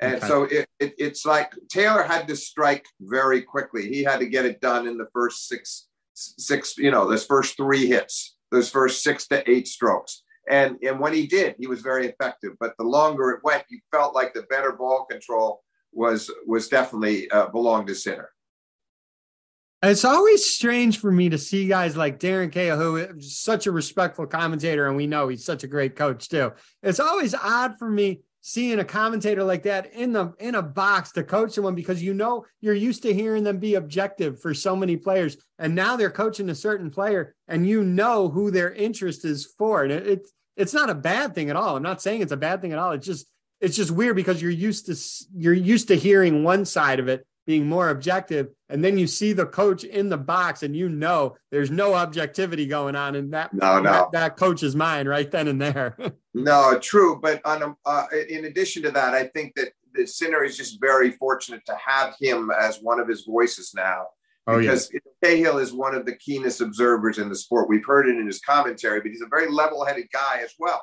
And 0.00 0.16
okay. 0.16 0.26
so 0.26 0.42
it, 0.44 0.66
it, 0.78 0.94
it's 0.98 1.26
like 1.26 1.52
Taylor 1.68 2.02
had 2.02 2.26
to 2.28 2.36
strike 2.36 2.86
very 3.00 3.42
quickly. 3.42 3.88
He 3.88 4.02
had 4.02 4.20
to 4.20 4.26
get 4.26 4.46
it 4.46 4.60
done 4.60 4.88
in 4.88 4.96
the 4.96 5.08
first 5.12 5.46
six, 5.46 5.88
six, 6.14 6.76
you 6.78 6.90
know, 6.90 7.08
those 7.08 7.26
first 7.26 7.56
three 7.56 7.86
hits, 7.86 8.36
those 8.50 8.70
first 8.70 9.02
six 9.02 9.26
to 9.28 9.48
eight 9.50 9.68
strokes. 9.68 10.22
And, 10.48 10.78
and 10.82 10.98
when 10.98 11.12
he 11.12 11.26
did, 11.26 11.54
he 11.58 11.66
was 11.66 11.80
very 11.80 12.06
effective. 12.06 12.52
But 12.58 12.74
the 12.78 12.84
longer 12.84 13.30
it 13.30 13.40
went, 13.44 13.64
you 13.70 13.78
felt 13.92 14.14
like 14.14 14.34
the 14.34 14.42
better 14.42 14.72
ball 14.72 15.06
control 15.08 15.62
was 15.92 16.30
was 16.46 16.68
definitely 16.68 17.30
uh, 17.30 17.48
belonged 17.48 17.88
to 17.88 17.94
Sinner. 17.94 18.30
It's 19.82 20.04
always 20.04 20.44
strange 20.44 20.98
for 20.98 21.10
me 21.10 21.30
to 21.30 21.38
see 21.38 21.66
guys 21.66 21.96
like 21.96 22.20
Darren 22.20 22.52
Cahill, 22.52 22.76
who 22.76 22.96
is 22.96 23.40
such 23.40 23.66
a 23.66 23.72
respectful 23.72 24.26
commentator, 24.26 24.86
and 24.86 24.96
we 24.96 25.06
know 25.06 25.28
he's 25.28 25.44
such 25.44 25.64
a 25.64 25.66
great 25.66 25.96
coach 25.96 26.28
too. 26.28 26.52
It's 26.82 27.00
always 27.00 27.34
odd 27.34 27.78
for 27.78 27.88
me 27.88 28.20
seeing 28.40 28.78
a 28.78 28.84
commentator 28.84 29.44
like 29.44 29.62
that 29.64 29.92
in 29.92 30.12
the 30.12 30.32
in 30.38 30.54
a 30.54 30.62
box 30.62 31.12
to 31.12 31.22
coach 31.22 31.52
someone 31.52 31.74
because 31.74 32.02
you 32.02 32.14
know 32.14 32.44
you're 32.60 32.74
used 32.74 33.02
to 33.02 33.12
hearing 33.12 33.44
them 33.44 33.58
be 33.58 33.74
objective 33.74 34.40
for 34.40 34.54
so 34.54 34.74
many 34.74 34.96
players, 34.96 35.36
and 35.58 35.74
now 35.74 35.96
they're 35.96 36.10
coaching 36.10 36.48
a 36.50 36.54
certain 36.54 36.90
player, 36.90 37.34
and 37.48 37.68
you 37.68 37.84
know 37.84 38.28
who 38.28 38.50
their 38.50 38.72
interest 38.72 39.24
is 39.24 39.46
for, 39.58 39.82
and 39.82 39.92
it, 39.92 40.06
it's 40.06 40.32
it's 40.56 40.74
not 40.74 40.90
a 40.90 40.94
bad 40.94 41.34
thing 41.34 41.50
at 41.50 41.56
all. 41.56 41.76
I'm 41.76 41.82
not 41.82 42.02
saying 42.02 42.22
it's 42.22 42.32
a 42.32 42.36
bad 42.36 42.60
thing 42.60 42.72
at 42.72 42.78
all. 42.78 42.92
It's 42.92 43.06
just 43.06 43.26
it's 43.60 43.76
just 43.76 43.90
weird 43.90 44.16
because 44.16 44.40
you're 44.40 44.50
used 44.50 44.86
to 44.86 44.96
you're 45.34 45.54
used 45.54 45.88
to 45.88 45.96
hearing 45.96 46.42
one 46.42 46.64
side 46.64 46.98
of 46.98 47.08
it 47.08 47.26
being 47.46 47.66
more 47.66 47.88
objective 47.88 48.48
and 48.68 48.84
then 48.84 48.98
you 48.98 49.06
see 49.06 49.32
the 49.32 49.46
coach 49.46 49.82
in 49.82 50.08
the 50.08 50.16
box 50.16 50.62
and 50.62 50.76
you 50.76 50.88
know 50.88 51.34
there's 51.50 51.70
no 51.70 51.94
objectivity 51.94 52.66
going 52.66 52.94
on 52.94 53.16
in 53.16 53.30
that 53.30 53.52
no, 53.52 53.80
no. 53.80 53.90
that, 53.90 54.12
that 54.12 54.36
coach's 54.36 54.76
mind 54.76 55.08
right 55.08 55.30
then 55.30 55.48
and 55.48 55.60
there 55.60 55.96
no 56.34 56.78
true 56.80 57.18
but 57.20 57.40
on 57.44 57.62
a, 57.62 57.74
uh, 57.86 58.06
in 58.28 58.44
addition 58.44 58.82
to 58.82 58.90
that 58.90 59.14
i 59.14 59.24
think 59.24 59.54
that 59.54 59.72
the 59.94 60.06
sinner 60.06 60.44
is 60.44 60.56
just 60.56 60.80
very 60.80 61.10
fortunate 61.12 61.62
to 61.66 61.76
have 61.84 62.14
him 62.20 62.50
as 62.58 62.78
one 62.78 63.00
of 63.00 63.08
his 63.08 63.24
voices 63.24 63.72
now 63.74 64.06
oh, 64.46 64.58
because 64.58 64.90
yeah. 64.92 65.00
Cahill 65.22 65.58
is 65.58 65.72
one 65.72 65.94
of 65.94 66.06
the 66.06 66.16
keenest 66.16 66.60
observers 66.60 67.18
in 67.18 67.28
the 67.28 67.34
sport. 67.34 67.68
We've 67.68 67.84
heard 67.84 68.08
it 68.08 68.16
in 68.16 68.26
his 68.26 68.40
commentary, 68.40 69.00
but 69.00 69.10
he's 69.10 69.20
a 69.20 69.26
very 69.26 69.50
level-headed 69.50 70.06
guy 70.12 70.40
as 70.42 70.54
well. 70.58 70.80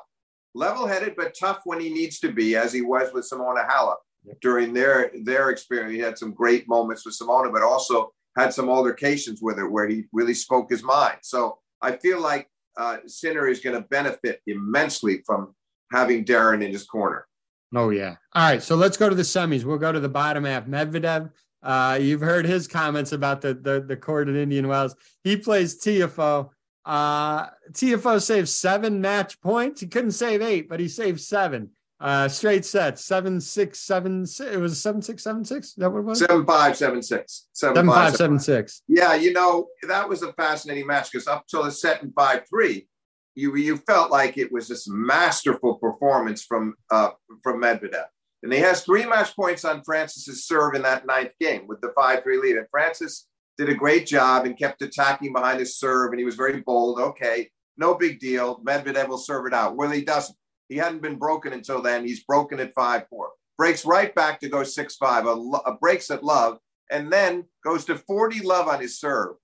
Level-headed, 0.54 1.14
but 1.16 1.34
tough 1.38 1.60
when 1.64 1.80
he 1.80 1.90
needs 1.90 2.20
to 2.20 2.30
be, 2.30 2.54
as 2.54 2.72
he 2.72 2.82
was 2.82 3.12
with 3.12 3.28
Simona 3.28 3.68
Halep 3.68 3.96
during 4.40 4.72
their 4.72 5.10
their 5.22 5.50
experience. 5.50 5.92
He 5.92 5.98
had 5.98 6.18
some 6.18 6.32
great 6.32 6.68
moments 6.68 7.04
with 7.04 7.16
Simona, 7.18 7.52
but 7.52 7.62
also 7.62 8.12
had 8.36 8.52
some 8.52 8.68
altercations 8.68 9.40
with 9.42 9.58
her 9.58 9.68
where 9.68 9.88
he 9.88 10.04
really 10.12 10.34
spoke 10.34 10.70
his 10.70 10.82
mind. 10.82 11.18
So 11.22 11.58
I 11.82 11.92
feel 11.92 12.20
like 12.20 12.48
uh, 12.76 12.98
Sinner 13.06 13.48
is 13.48 13.60
going 13.60 13.80
to 13.80 13.88
benefit 13.88 14.40
immensely 14.46 15.22
from 15.26 15.54
having 15.92 16.24
Darren 16.24 16.64
in 16.64 16.70
his 16.70 16.84
corner. 16.84 17.26
Oh 17.74 17.90
yeah. 17.90 18.16
All 18.34 18.50
right. 18.50 18.62
So 18.62 18.76
let's 18.76 18.96
go 18.96 19.08
to 19.08 19.14
the 19.14 19.22
semis. 19.22 19.64
We'll 19.64 19.78
go 19.78 19.92
to 19.92 20.00
the 20.00 20.08
bottom 20.08 20.44
half. 20.44 20.66
Medvedev. 20.66 21.30
Uh, 21.62 21.98
you've 22.00 22.20
heard 22.20 22.46
his 22.46 22.68
comments 22.68 23.12
about 23.12 23.40
the 23.40 23.54
the, 23.54 23.84
the 23.86 23.96
court 23.96 24.28
in 24.28 24.36
Indian 24.36 24.68
Wells. 24.68 24.94
He 25.22 25.36
plays 25.36 25.80
Tiafoe. 25.80 26.50
Uh, 26.84 27.48
Tiafoe 27.72 28.22
saved 28.22 28.48
seven 28.48 29.00
match 29.00 29.40
points. 29.40 29.80
He 29.80 29.86
couldn't 29.86 30.12
save 30.12 30.40
eight, 30.40 30.68
but 30.68 30.80
he 30.80 30.88
saved 30.88 31.20
seven. 31.20 31.70
Uh, 32.00 32.28
straight 32.28 32.64
sets 32.64 33.04
seven 33.04 33.40
six 33.40 33.80
seven 33.80 34.24
six. 34.24 34.54
It 34.54 34.58
was 34.58 34.80
seven 34.80 35.02
six 35.02 35.24
seven 35.24 35.44
six. 35.44 35.68
Is 35.68 35.74
that 35.74 35.90
what 35.90 35.98
it 35.98 36.04
was? 36.04 36.20
Seven 36.20 36.46
five 36.46 36.76
seven 36.76 37.02
six. 37.02 37.48
Seven, 37.52 37.74
seven 37.74 37.90
five, 37.90 38.10
five 38.10 38.16
seven 38.16 38.38
six. 38.38 38.82
Yeah, 38.86 39.16
you 39.16 39.32
know 39.32 39.66
that 39.88 40.08
was 40.08 40.22
a 40.22 40.32
fascinating 40.34 40.86
match 40.86 41.10
because 41.10 41.26
up 41.26 41.46
till 41.48 41.64
the 41.64 41.72
set 41.72 42.02
in 42.04 42.12
five 42.12 42.42
three, 42.48 42.86
you 43.34 43.56
you 43.56 43.78
felt 43.78 44.12
like 44.12 44.38
it 44.38 44.52
was 44.52 44.68
this 44.68 44.86
masterful 44.88 45.74
performance 45.74 46.44
from 46.44 46.74
uh, 46.92 47.10
from 47.42 47.60
Medvedev, 47.60 48.06
and 48.44 48.52
he 48.52 48.60
has 48.60 48.84
three 48.84 49.04
match 49.04 49.34
points 49.34 49.64
on 49.64 49.82
Francis's 49.82 50.46
serve 50.46 50.76
in 50.76 50.82
that 50.82 51.04
ninth 51.04 51.32
game 51.40 51.66
with 51.66 51.80
the 51.80 51.92
five 51.96 52.22
three 52.22 52.38
lead. 52.38 52.58
And 52.58 52.66
Francis 52.70 53.26
did 53.56 53.70
a 53.70 53.74
great 53.74 54.06
job 54.06 54.46
and 54.46 54.56
kept 54.56 54.82
attacking 54.82 55.32
behind 55.32 55.58
his 55.58 55.76
serve, 55.76 56.12
and 56.12 56.20
he 56.20 56.24
was 56.24 56.36
very 56.36 56.60
bold. 56.60 57.00
Okay, 57.00 57.50
no 57.76 57.94
big 57.94 58.20
deal. 58.20 58.60
Medvedev 58.62 59.08
will 59.08 59.18
serve 59.18 59.46
it 59.46 59.52
out. 59.52 59.74
Well, 59.74 59.90
he 59.90 60.02
doesn't. 60.02 60.36
He 60.68 60.76
hadn't 60.76 61.02
been 61.02 61.16
broken 61.16 61.52
until 61.52 61.82
then. 61.82 62.06
He's 62.06 62.24
broken 62.24 62.60
at 62.60 62.74
5 62.74 63.06
4. 63.08 63.30
Breaks 63.56 63.84
right 63.84 64.14
back 64.14 64.40
to 64.40 64.48
go 64.48 64.62
6 64.62 64.96
5, 64.96 65.26
a, 65.26 65.30
a 65.30 65.76
breaks 65.80 66.10
at 66.10 66.22
love, 66.22 66.58
and 66.90 67.12
then 67.12 67.44
goes 67.64 67.84
to 67.86 67.96
40 67.96 68.40
love 68.40 68.68
on 68.68 68.80
his 68.80 69.00
serve. 69.00 69.36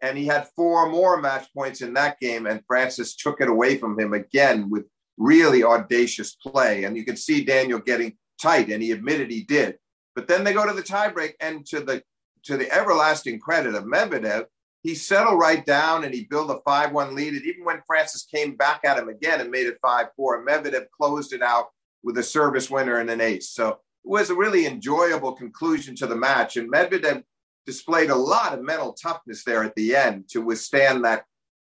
And 0.00 0.16
he 0.16 0.26
had 0.26 0.48
four 0.54 0.88
more 0.88 1.20
match 1.20 1.52
points 1.52 1.80
in 1.80 1.92
that 1.94 2.20
game, 2.20 2.46
and 2.46 2.62
Francis 2.66 3.16
took 3.16 3.40
it 3.40 3.48
away 3.48 3.76
from 3.78 3.98
him 3.98 4.12
again 4.12 4.70
with 4.70 4.86
really 5.16 5.64
audacious 5.64 6.36
play. 6.36 6.84
And 6.84 6.96
you 6.96 7.04
can 7.04 7.16
see 7.16 7.44
Daniel 7.44 7.80
getting 7.80 8.16
tight, 8.40 8.70
and 8.70 8.82
he 8.82 8.92
admitted 8.92 9.30
he 9.30 9.42
did. 9.42 9.76
But 10.14 10.28
then 10.28 10.44
they 10.44 10.52
go 10.52 10.66
to 10.66 10.72
the 10.72 10.82
tiebreak, 10.82 11.32
and 11.40 11.66
to 11.66 11.80
the 11.80 12.02
to 12.44 12.56
the 12.56 12.70
everlasting 12.72 13.40
credit 13.40 13.74
of 13.74 13.84
Medvedev, 13.84 14.44
he 14.82 14.94
settled 14.94 15.38
right 15.38 15.64
down 15.64 16.04
and 16.04 16.14
he 16.14 16.24
built 16.24 16.50
a 16.50 16.60
5 16.64 16.92
1 16.92 17.14
lead. 17.14 17.34
And 17.34 17.44
even 17.44 17.64
when 17.64 17.82
Francis 17.86 18.24
came 18.24 18.56
back 18.56 18.80
at 18.84 18.98
him 18.98 19.08
again 19.08 19.40
and 19.40 19.50
made 19.50 19.66
it 19.66 19.78
5 19.82 20.06
4, 20.16 20.46
Medvedev 20.46 20.86
closed 20.96 21.32
it 21.32 21.42
out 21.42 21.66
with 22.02 22.18
a 22.18 22.22
service 22.22 22.70
winner 22.70 22.98
and 22.98 23.10
an 23.10 23.20
ace. 23.20 23.50
So 23.50 23.68
it 23.68 23.78
was 24.04 24.30
a 24.30 24.34
really 24.34 24.66
enjoyable 24.66 25.32
conclusion 25.32 25.96
to 25.96 26.06
the 26.06 26.16
match. 26.16 26.56
And 26.56 26.72
Medvedev 26.72 27.22
displayed 27.66 28.10
a 28.10 28.16
lot 28.16 28.54
of 28.54 28.62
mental 28.62 28.92
toughness 28.92 29.44
there 29.44 29.64
at 29.64 29.74
the 29.74 29.94
end 29.94 30.28
to 30.30 30.40
withstand 30.40 31.04
that 31.04 31.24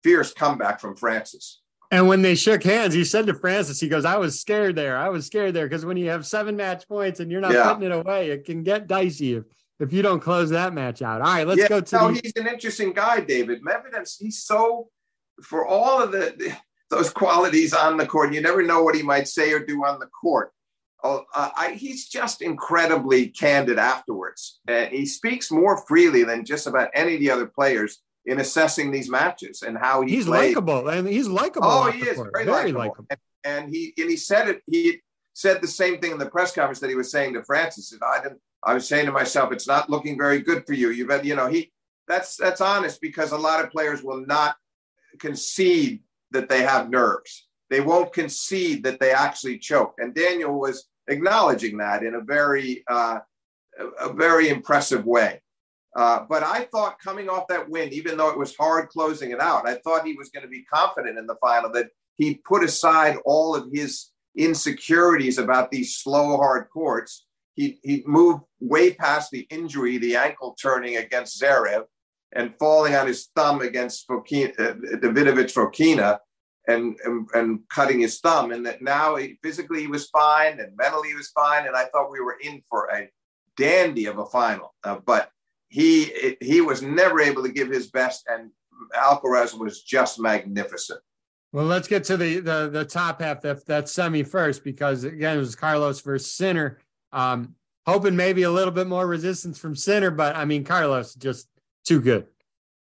fierce 0.03 0.33
comeback 0.33 0.79
from 0.79 0.95
Francis. 0.95 1.61
And 1.91 2.07
when 2.07 2.23
they 2.23 2.33
shook 2.33 2.63
hands, 2.63 2.95
he 2.95 3.03
said 3.03 3.27
to 3.27 3.35
Francis, 3.35 3.79
he 3.79 3.87
goes, 3.87 4.03
I 4.03 4.17
was 4.17 4.39
scared 4.39 4.75
there. 4.75 4.97
I 4.97 5.09
was 5.09 5.27
scared 5.27 5.53
there 5.53 5.67
because 5.67 5.85
when 5.85 5.97
you 5.97 6.09
have 6.09 6.25
seven 6.25 6.55
match 6.55 6.87
points 6.87 7.19
and 7.19 7.29
you're 7.31 7.41
not 7.41 7.51
yeah. 7.51 7.71
putting 7.71 7.83
it 7.83 7.91
away, 7.91 8.31
it 8.31 8.45
can 8.45 8.63
get 8.63 8.87
dicey 8.87 9.33
if, 9.35 9.43
if 9.79 9.93
you 9.93 10.01
don't 10.01 10.19
close 10.19 10.49
that 10.51 10.73
match 10.73 11.01
out. 11.01 11.21
All 11.21 11.27
right, 11.27 11.47
let's 11.47 11.61
yeah, 11.61 11.67
go 11.67 11.81
to. 11.81 11.95
No, 11.95 12.11
the- 12.11 12.21
he's 12.23 12.33
an 12.35 12.47
interesting 12.47 12.93
guy, 12.93 13.19
David. 13.19 13.63
Medvedev, 13.63 14.11
he's 14.19 14.43
so 14.43 14.89
for 15.41 15.65
all 15.65 16.01
of 16.01 16.11
the, 16.11 16.55
those 16.89 17.09
qualities 17.09 17.73
on 17.73 17.97
the 17.97 18.05
court. 18.05 18.33
You 18.33 18.41
never 18.41 18.63
know 18.63 18.83
what 18.83 18.95
he 18.95 19.03
might 19.03 19.27
say 19.27 19.51
or 19.51 19.59
do 19.59 19.83
on 19.83 19.99
the 19.99 20.07
court. 20.07 20.51
Oh, 21.05 21.25
uh, 21.35 21.49
I, 21.57 21.71
he's 21.71 22.07
just 22.07 22.41
incredibly 22.41 23.27
candid 23.27 23.77
afterwards, 23.77 24.61
and 24.67 24.89
he 24.91 25.05
speaks 25.05 25.51
more 25.51 25.85
freely 25.85 26.23
than 26.23 26.45
just 26.45 26.65
about 26.65 26.89
any 26.93 27.15
of 27.15 27.19
the 27.19 27.29
other 27.31 27.45
players 27.45 27.99
in 28.25 28.39
assessing 28.39 28.91
these 28.91 29.09
matches 29.09 29.63
and 29.63 29.77
how 29.77 30.01
he 30.01 30.15
he's 30.15 30.27
likable 30.27 30.87
and 30.87 31.07
he's 31.07 31.27
likable. 31.27 31.67
Oh, 31.67 31.91
he 31.91 32.01
is 32.01 32.17
very, 32.33 32.45
very 32.45 32.71
likable. 32.71 33.05
And, 33.09 33.19
and, 33.43 33.73
he 33.73 33.93
and 33.97 34.09
he 34.09 34.15
said 34.15 34.47
it. 34.47 34.61
He 34.65 35.01
said 35.33 35.61
the 35.61 35.67
same 35.67 35.99
thing 35.99 36.11
in 36.11 36.19
the 36.19 36.29
press 36.29 36.53
conference 36.53 36.79
that 36.79 36.89
he 36.89 36.95
was 36.95 37.11
saying 37.11 37.33
to 37.33 37.43
Francis. 37.43 37.91
And 37.91 38.01
I 38.01 38.23
didn't 38.23 38.39
I 38.65 38.73
was 38.73 38.87
saying 38.87 39.05
to 39.07 39.11
myself, 39.11 39.51
it's 39.51 39.67
not 39.67 39.89
looking 39.89 40.17
very 40.17 40.39
good 40.39 40.65
for 40.65 40.73
you. 40.73 40.89
You've 40.89 41.25
you 41.25 41.35
know, 41.35 41.47
he 41.47 41.71
that's 42.07 42.35
that's 42.37 42.61
honest 42.61 43.01
because 43.01 43.31
a 43.31 43.37
lot 43.37 43.63
of 43.63 43.71
players 43.71 44.03
will 44.03 44.25
not 44.25 44.55
concede 45.19 46.01
that 46.31 46.49
they 46.49 46.61
have 46.61 46.89
nerves. 46.89 47.47
They 47.69 47.81
won't 47.81 48.13
concede 48.13 48.83
that 48.83 48.99
they 48.99 49.11
actually 49.11 49.57
choke. 49.57 49.95
And 49.97 50.13
Daniel 50.13 50.59
was 50.59 50.87
acknowledging 51.07 51.77
that 51.77 52.03
in 52.03 52.15
a 52.15 52.21
very 52.21 52.83
uh, 52.89 53.19
a 53.99 54.13
very 54.13 54.49
impressive 54.49 55.05
way. 55.05 55.41
Uh, 55.95 56.25
but 56.27 56.43
I 56.43 56.63
thought 56.71 56.99
coming 56.99 57.29
off 57.29 57.47
that 57.49 57.69
win, 57.69 57.93
even 57.93 58.17
though 58.17 58.29
it 58.29 58.37
was 58.37 58.55
hard 58.55 58.89
closing 58.89 59.31
it 59.31 59.39
out, 59.39 59.67
I 59.67 59.75
thought 59.75 60.05
he 60.05 60.13
was 60.13 60.29
going 60.29 60.43
to 60.43 60.49
be 60.49 60.63
confident 60.63 61.19
in 61.19 61.27
the 61.27 61.35
final 61.35 61.71
that 61.73 61.89
he 62.15 62.35
put 62.35 62.63
aside 62.63 63.17
all 63.25 63.55
of 63.55 63.69
his 63.71 64.09
insecurities 64.35 65.37
about 65.37 65.69
these 65.69 65.97
slow, 65.97 66.37
hard 66.37 66.67
courts. 66.71 67.25
He, 67.55 67.79
he 67.83 68.03
moved 68.05 68.43
way 68.59 68.93
past 68.93 69.31
the 69.31 69.45
injury, 69.49 69.97
the 69.97 70.15
ankle 70.15 70.55
turning 70.61 70.97
against 70.97 71.41
Zverev 71.41 71.83
and 72.31 72.53
falling 72.57 72.95
on 72.95 73.07
his 73.07 73.29
thumb 73.35 73.61
against 73.61 74.07
Fokina, 74.07 74.59
uh, 74.59 74.73
Davidovich 74.97 75.53
Fokina 75.53 76.17
and, 76.67 76.97
and, 77.05 77.27
and 77.33 77.59
cutting 77.69 77.99
his 77.99 78.19
thumb. 78.19 78.51
And 78.51 78.65
that 78.65 78.81
now 78.81 79.15
he, 79.17 79.37
physically 79.43 79.81
he 79.81 79.87
was 79.87 80.09
fine 80.09 80.59
and 80.59 80.75
mentally 80.75 81.09
he 81.09 81.15
was 81.15 81.29
fine. 81.29 81.67
And 81.67 81.75
I 81.75 81.85
thought 81.85 82.11
we 82.11 82.21
were 82.21 82.37
in 82.41 82.63
for 82.69 82.87
a 82.87 83.07
dandy 83.55 84.05
of 84.05 84.17
a 84.17 84.25
final. 84.25 84.73
Uh, 84.83 84.97
but 85.05 85.29
he 85.73 86.37
he 86.39 86.61
was 86.61 86.83
never 86.83 87.19
able 87.19 87.41
to 87.41 87.51
give 87.51 87.67
his 87.67 87.89
best, 87.89 88.23
and 88.29 88.51
Alcaraz 88.95 89.57
was 89.57 89.81
just 89.81 90.19
magnificent. 90.19 90.99
Well, 91.51 91.65
let's 91.65 91.87
get 91.87 92.03
to 92.05 92.17
the 92.17 92.39
the, 92.39 92.69
the 92.69 92.85
top 92.85 93.21
half 93.21 93.41
that 93.41 93.65
that 93.65 93.89
semi 93.89 94.21
first, 94.21 94.63
because 94.63 95.03
again 95.03 95.35
it 95.35 95.39
was 95.39 95.55
Carlos 95.55 95.99
versus 96.01 96.31
Sinner. 96.31 96.77
Um, 97.13 97.55
hoping 97.85 98.15
maybe 98.15 98.43
a 98.43 98.51
little 98.51 98.73
bit 98.73 98.87
more 98.87 99.07
resistance 99.07 99.57
from 99.57 99.75
Sinner, 99.75 100.11
but 100.11 100.35
I 100.35 100.45
mean 100.45 100.63
Carlos 100.63 101.15
just 101.15 101.47
too 101.85 102.01
good. 102.01 102.27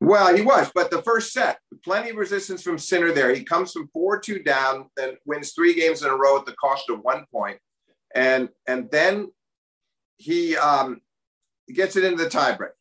Well, 0.00 0.34
he 0.34 0.42
was, 0.42 0.70
but 0.74 0.90
the 0.90 1.02
first 1.02 1.32
set, 1.32 1.58
plenty 1.84 2.10
of 2.10 2.16
resistance 2.16 2.62
from 2.62 2.78
Sinner 2.78 3.12
there. 3.12 3.34
He 3.34 3.44
comes 3.44 3.72
from 3.72 3.88
four 3.92 4.18
two 4.18 4.42
down, 4.42 4.86
then 4.96 5.16
wins 5.26 5.52
three 5.52 5.74
games 5.74 6.02
in 6.02 6.10
a 6.10 6.16
row 6.16 6.38
at 6.38 6.46
the 6.46 6.54
cost 6.54 6.90
of 6.90 7.00
one 7.00 7.24
point, 7.32 7.58
and 8.14 8.48
and 8.66 8.90
then 8.90 9.30
he 10.16 10.56
um, 10.56 11.00
gets 11.72 11.96
it 11.96 12.04
into 12.04 12.22
the 12.24 12.30
tiebreak. 12.30 12.72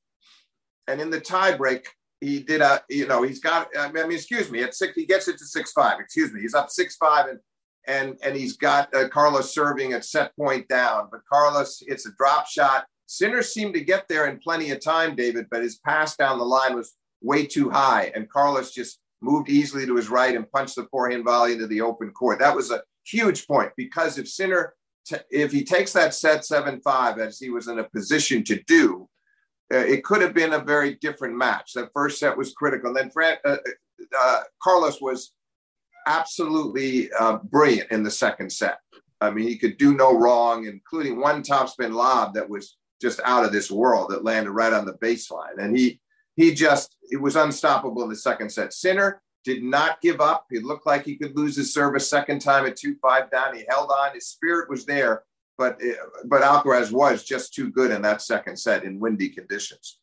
And 0.87 0.99
in 0.99 1.09
the 1.09 1.21
tiebreak, 1.21 1.85
he 2.19 2.39
did 2.39 2.61
a, 2.61 2.81
you 2.89 3.07
know, 3.07 3.21
he's 3.23 3.39
got, 3.39 3.67
I 3.77 3.91
mean, 3.91 4.11
excuse 4.11 4.51
me, 4.51 4.63
at 4.63 4.75
six, 4.75 4.93
he 4.95 5.05
gets 5.05 5.27
it 5.27 5.37
to 5.37 5.45
six 5.45 5.71
five. 5.71 5.99
Excuse 5.99 6.33
me, 6.33 6.41
he's 6.41 6.53
up 6.53 6.69
six 6.69 6.95
five, 6.95 7.27
and 7.27 7.39
and 7.87 8.17
and 8.23 8.35
he's 8.35 8.57
got 8.57 8.93
uh, 8.95 9.09
Carlos 9.09 9.53
serving 9.53 9.93
at 9.93 10.05
set 10.05 10.35
point 10.35 10.67
down. 10.67 11.07
But 11.11 11.21
Carlos, 11.31 11.83
it's 11.87 12.05
a 12.05 12.11
drop 12.17 12.47
shot. 12.47 12.85
Sinner 13.07 13.41
seemed 13.41 13.73
to 13.73 13.81
get 13.81 14.07
there 14.07 14.27
in 14.27 14.39
plenty 14.39 14.71
of 14.71 14.81
time, 14.81 15.15
David, 15.15 15.47
but 15.51 15.63
his 15.63 15.79
pass 15.79 16.15
down 16.15 16.37
the 16.37 16.45
line 16.45 16.75
was 16.75 16.95
way 17.21 17.45
too 17.45 17.69
high, 17.69 18.11
and 18.15 18.29
Carlos 18.29 18.71
just 18.71 18.99
moved 19.21 19.49
easily 19.49 19.85
to 19.85 19.95
his 19.95 20.09
right 20.09 20.35
and 20.35 20.51
punched 20.51 20.75
the 20.75 20.87
forehand 20.89 21.23
volley 21.23 21.53
into 21.53 21.67
the 21.67 21.81
open 21.81 22.11
court. 22.11 22.39
That 22.39 22.55
was 22.55 22.71
a 22.71 22.81
huge 23.03 23.47
point 23.47 23.71
because 23.77 24.17
if 24.17 24.27
Sinner 24.27 24.73
if 25.29 25.51
he 25.51 25.63
takes 25.63 25.93
that 25.93 26.13
set 26.13 26.41
7-5 26.41 27.17
as 27.17 27.39
he 27.39 27.49
was 27.49 27.67
in 27.67 27.79
a 27.79 27.89
position 27.89 28.43
to 28.43 28.61
do 28.67 29.07
uh, 29.73 29.77
it 29.77 30.03
could 30.03 30.21
have 30.21 30.33
been 30.33 30.53
a 30.53 30.59
very 30.59 30.95
different 30.95 31.35
match 31.35 31.73
that 31.73 31.89
first 31.93 32.19
set 32.19 32.37
was 32.37 32.53
critical 32.53 32.89
and 32.89 32.97
then 32.97 33.09
Fran, 33.09 33.37
uh, 33.45 33.57
uh, 34.19 34.41
carlos 34.61 35.01
was 35.01 35.33
absolutely 36.07 37.11
uh, 37.19 37.37
brilliant 37.43 37.91
in 37.91 38.03
the 38.03 38.11
second 38.11 38.51
set 38.51 38.79
i 39.19 39.29
mean 39.29 39.47
he 39.47 39.57
could 39.57 39.77
do 39.77 39.93
no 39.93 40.17
wrong 40.17 40.65
including 40.65 41.19
one 41.19 41.43
topspin 41.43 41.93
lob 41.93 42.33
that 42.33 42.49
was 42.49 42.77
just 43.01 43.19
out 43.25 43.45
of 43.45 43.51
this 43.51 43.71
world 43.71 44.09
that 44.09 44.23
landed 44.23 44.51
right 44.51 44.73
on 44.73 44.85
the 44.85 44.93
baseline 44.93 45.57
and 45.57 45.77
he 45.77 45.99
he 46.35 46.53
just 46.53 46.95
it 47.09 47.17
was 47.17 47.35
unstoppable 47.35 48.03
in 48.03 48.09
the 48.09 48.15
second 48.15 48.49
set 48.49 48.73
sinner 48.73 49.21
did 49.43 49.63
not 49.63 50.01
give 50.01 50.21
up. 50.21 50.45
He 50.49 50.59
looked 50.59 50.85
like 50.85 51.03
he 51.03 51.15
could 51.15 51.35
lose 51.35 51.55
his 51.55 51.73
serve 51.73 51.95
a 51.95 51.99
second 51.99 52.39
time 52.39 52.65
at 52.65 52.75
2 52.75 52.95
5 53.01 53.31
down. 53.31 53.55
He 53.55 53.65
held 53.67 53.89
on. 53.89 54.13
His 54.13 54.27
spirit 54.27 54.69
was 54.69 54.85
there, 54.85 55.23
but, 55.57 55.79
but 56.25 56.41
Alcaraz 56.41 56.91
was 56.91 57.23
just 57.23 57.53
too 57.53 57.71
good 57.71 57.91
in 57.91 58.01
that 58.03 58.21
second 58.21 58.57
set 58.57 58.83
in 58.83 58.99
windy 58.99 59.29
conditions. 59.29 59.99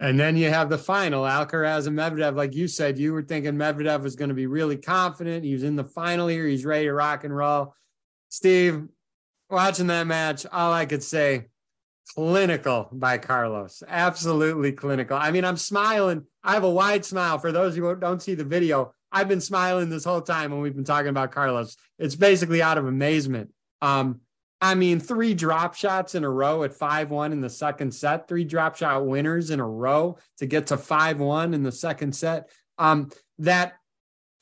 And 0.00 0.18
then 0.18 0.36
you 0.36 0.48
have 0.48 0.70
the 0.70 0.78
final, 0.78 1.24
Alcaraz 1.24 1.88
and 1.88 1.98
Medvedev. 1.98 2.36
Like 2.36 2.54
you 2.54 2.68
said, 2.68 2.98
you 2.98 3.12
were 3.12 3.22
thinking 3.22 3.54
Medvedev 3.54 4.02
was 4.02 4.14
going 4.14 4.28
to 4.28 4.34
be 4.34 4.46
really 4.46 4.76
confident. 4.76 5.44
He 5.44 5.52
was 5.52 5.64
in 5.64 5.74
the 5.74 5.84
final 5.84 6.28
here. 6.28 6.46
He's 6.46 6.64
ready 6.64 6.84
to 6.84 6.92
rock 6.92 7.24
and 7.24 7.36
roll. 7.36 7.74
Steve, 8.28 8.84
watching 9.50 9.88
that 9.88 10.06
match, 10.06 10.46
all 10.52 10.72
I 10.72 10.86
could 10.86 11.02
say, 11.02 11.46
clinical 12.14 12.88
by 12.92 13.18
Carlos. 13.18 13.82
Absolutely 13.86 14.72
clinical. 14.72 15.16
I 15.16 15.32
mean, 15.32 15.44
I'm 15.44 15.56
smiling. 15.56 16.24
I 16.44 16.54
have 16.54 16.64
a 16.64 16.70
wide 16.70 17.04
smile 17.04 17.38
for 17.38 17.50
those 17.50 17.74
who 17.74 17.94
don't 17.96 18.22
see 18.22 18.34
the 18.34 18.44
video. 18.44 18.92
I've 19.10 19.28
been 19.28 19.40
smiling 19.40 19.90
this 19.90 20.04
whole 20.04 20.20
time 20.20 20.52
when 20.52 20.60
we've 20.60 20.76
been 20.76 20.84
talking 20.84 21.08
about 21.08 21.32
Carlos. 21.32 21.76
It's 21.98 22.14
basically 22.14 22.62
out 22.62 22.78
of 22.78 22.86
amazement. 22.86 23.50
Um, 23.80 24.20
I 24.60 24.74
mean, 24.74 24.98
three 24.98 25.34
drop 25.34 25.74
shots 25.74 26.14
in 26.14 26.24
a 26.24 26.30
row 26.30 26.64
at 26.64 26.74
5 26.74 27.10
1 27.10 27.32
in 27.32 27.40
the 27.40 27.50
second 27.50 27.92
set, 27.92 28.26
three 28.26 28.44
drop 28.44 28.76
shot 28.76 29.06
winners 29.06 29.50
in 29.50 29.60
a 29.60 29.68
row 29.68 30.18
to 30.38 30.46
get 30.46 30.68
to 30.68 30.76
5 30.76 31.20
1 31.20 31.54
in 31.54 31.62
the 31.62 31.72
second 31.72 32.14
set. 32.14 32.50
Um, 32.76 33.10
that 33.38 33.74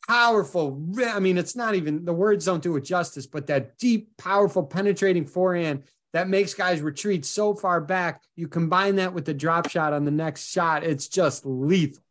powerful, 0.09 0.83
I 1.07 1.21
mean, 1.21 1.37
it's 1.37 1.57
not 1.57 1.75
even 1.75 2.05
the 2.05 2.15
words 2.15 2.47
don't 2.47 2.63
do 2.63 2.77
it 2.77 2.85
justice, 2.85 3.27
but 3.27 3.47
that 3.49 3.77
deep, 3.79 4.17
powerful, 4.17 4.63
penetrating 4.63 5.27
forehand 5.27 5.85
that 6.13 6.29
makes 6.29 6.55
guys 6.55 6.81
retreat 6.81 7.27
so 7.27 7.55
far 7.55 7.79
back. 7.79 8.23
You 8.37 8.49
combine 8.49 8.97
that 8.97 9.13
with 9.13 9.27
the 9.27 9.35
drop 9.35 9.69
shot 9.69 9.93
on 9.93 10.07
the 10.07 10.11
next 10.11 10.51
shot, 10.51 10.83
it's 10.83 11.09
just 11.09 11.45
lethal. 11.45 12.03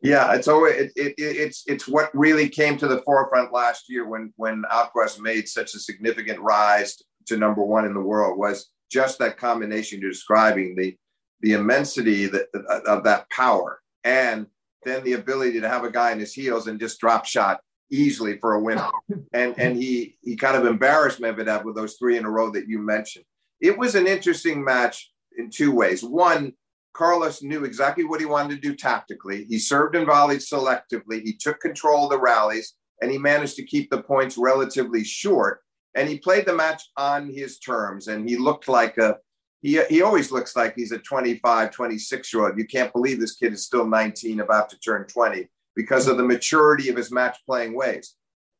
Yeah, 0.00 0.34
it's 0.34 0.46
always 0.46 0.76
it, 0.76 0.92
it, 0.94 1.14
it's 1.18 1.64
it's 1.66 1.88
what 1.88 2.16
really 2.16 2.48
came 2.48 2.78
to 2.78 2.86
the 2.86 3.02
forefront 3.02 3.52
last 3.52 3.86
year 3.88 4.06
when 4.06 4.32
when 4.36 4.62
Alcaraz 4.70 5.18
made 5.20 5.48
such 5.48 5.74
a 5.74 5.80
significant 5.80 6.38
rise 6.38 7.02
to 7.28 7.36
number 7.36 7.62
one 7.62 7.84
in 7.84 7.94
the 7.94 8.00
world 8.00 8.38
was 8.38 8.70
just 8.90 9.18
that 9.18 9.38
combination 9.38 10.00
you're 10.00 10.10
describing 10.10 10.74
the 10.76 10.96
the 11.40 11.52
immensity 11.52 12.26
that, 12.26 12.48
of 12.86 13.04
that 13.04 13.30
power 13.30 13.80
and 14.02 14.46
then 14.84 15.04
the 15.04 15.12
ability 15.12 15.60
to 15.60 15.68
have 15.68 15.84
a 15.84 15.90
guy 15.90 16.10
in 16.10 16.18
his 16.18 16.32
heels 16.32 16.66
and 16.66 16.80
just 16.80 16.98
drop 16.98 17.24
shot 17.24 17.60
easily 17.90 18.38
for 18.38 18.54
a 18.54 18.60
win. 18.60 18.80
And 19.32 19.58
and 19.58 19.76
he 19.76 20.16
he 20.22 20.36
kind 20.36 20.56
of 20.56 20.66
embarrassed 20.66 21.20
Medvedev 21.20 21.64
with 21.64 21.76
those 21.76 21.94
three 21.94 22.16
in 22.16 22.24
a 22.24 22.30
row 22.30 22.50
that 22.50 22.68
you 22.68 22.78
mentioned. 22.78 23.24
It 23.60 23.76
was 23.76 23.94
an 23.94 24.06
interesting 24.06 24.64
match 24.64 25.10
in 25.36 25.50
two 25.50 25.72
ways. 25.72 26.02
One, 26.02 26.52
Carlos 26.92 27.42
knew 27.42 27.64
exactly 27.64 28.04
what 28.04 28.20
he 28.20 28.26
wanted 28.26 28.54
to 28.54 28.68
do 28.68 28.74
tactically. 28.74 29.44
He 29.44 29.58
served 29.58 29.96
and 29.96 30.06
volleyed 30.06 30.40
selectively. 30.40 31.22
He 31.22 31.34
took 31.34 31.60
control 31.60 32.04
of 32.04 32.10
the 32.10 32.20
rallies 32.20 32.74
and 33.00 33.10
he 33.10 33.18
managed 33.18 33.56
to 33.56 33.66
keep 33.66 33.90
the 33.90 34.02
points 34.02 34.36
relatively 34.36 35.04
short. 35.04 35.60
And 35.98 36.08
he 36.08 36.18
played 36.18 36.46
the 36.46 36.54
match 36.54 36.84
on 36.96 37.28
his 37.28 37.58
terms. 37.58 38.06
And 38.06 38.28
he 38.28 38.36
looked 38.36 38.68
like 38.68 38.98
a 38.98 39.18
he, 39.60 39.82
he 39.90 40.02
always 40.02 40.30
looks 40.30 40.54
like 40.54 40.74
he's 40.76 40.92
a 40.92 40.98
25, 40.98 41.72
26 41.72 42.32
year 42.32 42.46
old. 42.46 42.56
You 42.56 42.64
can't 42.64 42.92
believe 42.92 43.18
this 43.18 43.34
kid 43.34 43.52
is 43.52 43.66
still 43.66 43.84
19, 43.84 44.38
about 44.38 44.70
to 44.70 44.78
turn 44.78 45.04
20 45.08 45.48
because 45.74 46.06
of 46.06 46.16
the 46.16 46.22
maturity 46.22 46.88
of 46.88 46.96
his 46.96 47.10
match 47.10 47.38
playing 47.44 47.74
ways. 47.74 48.14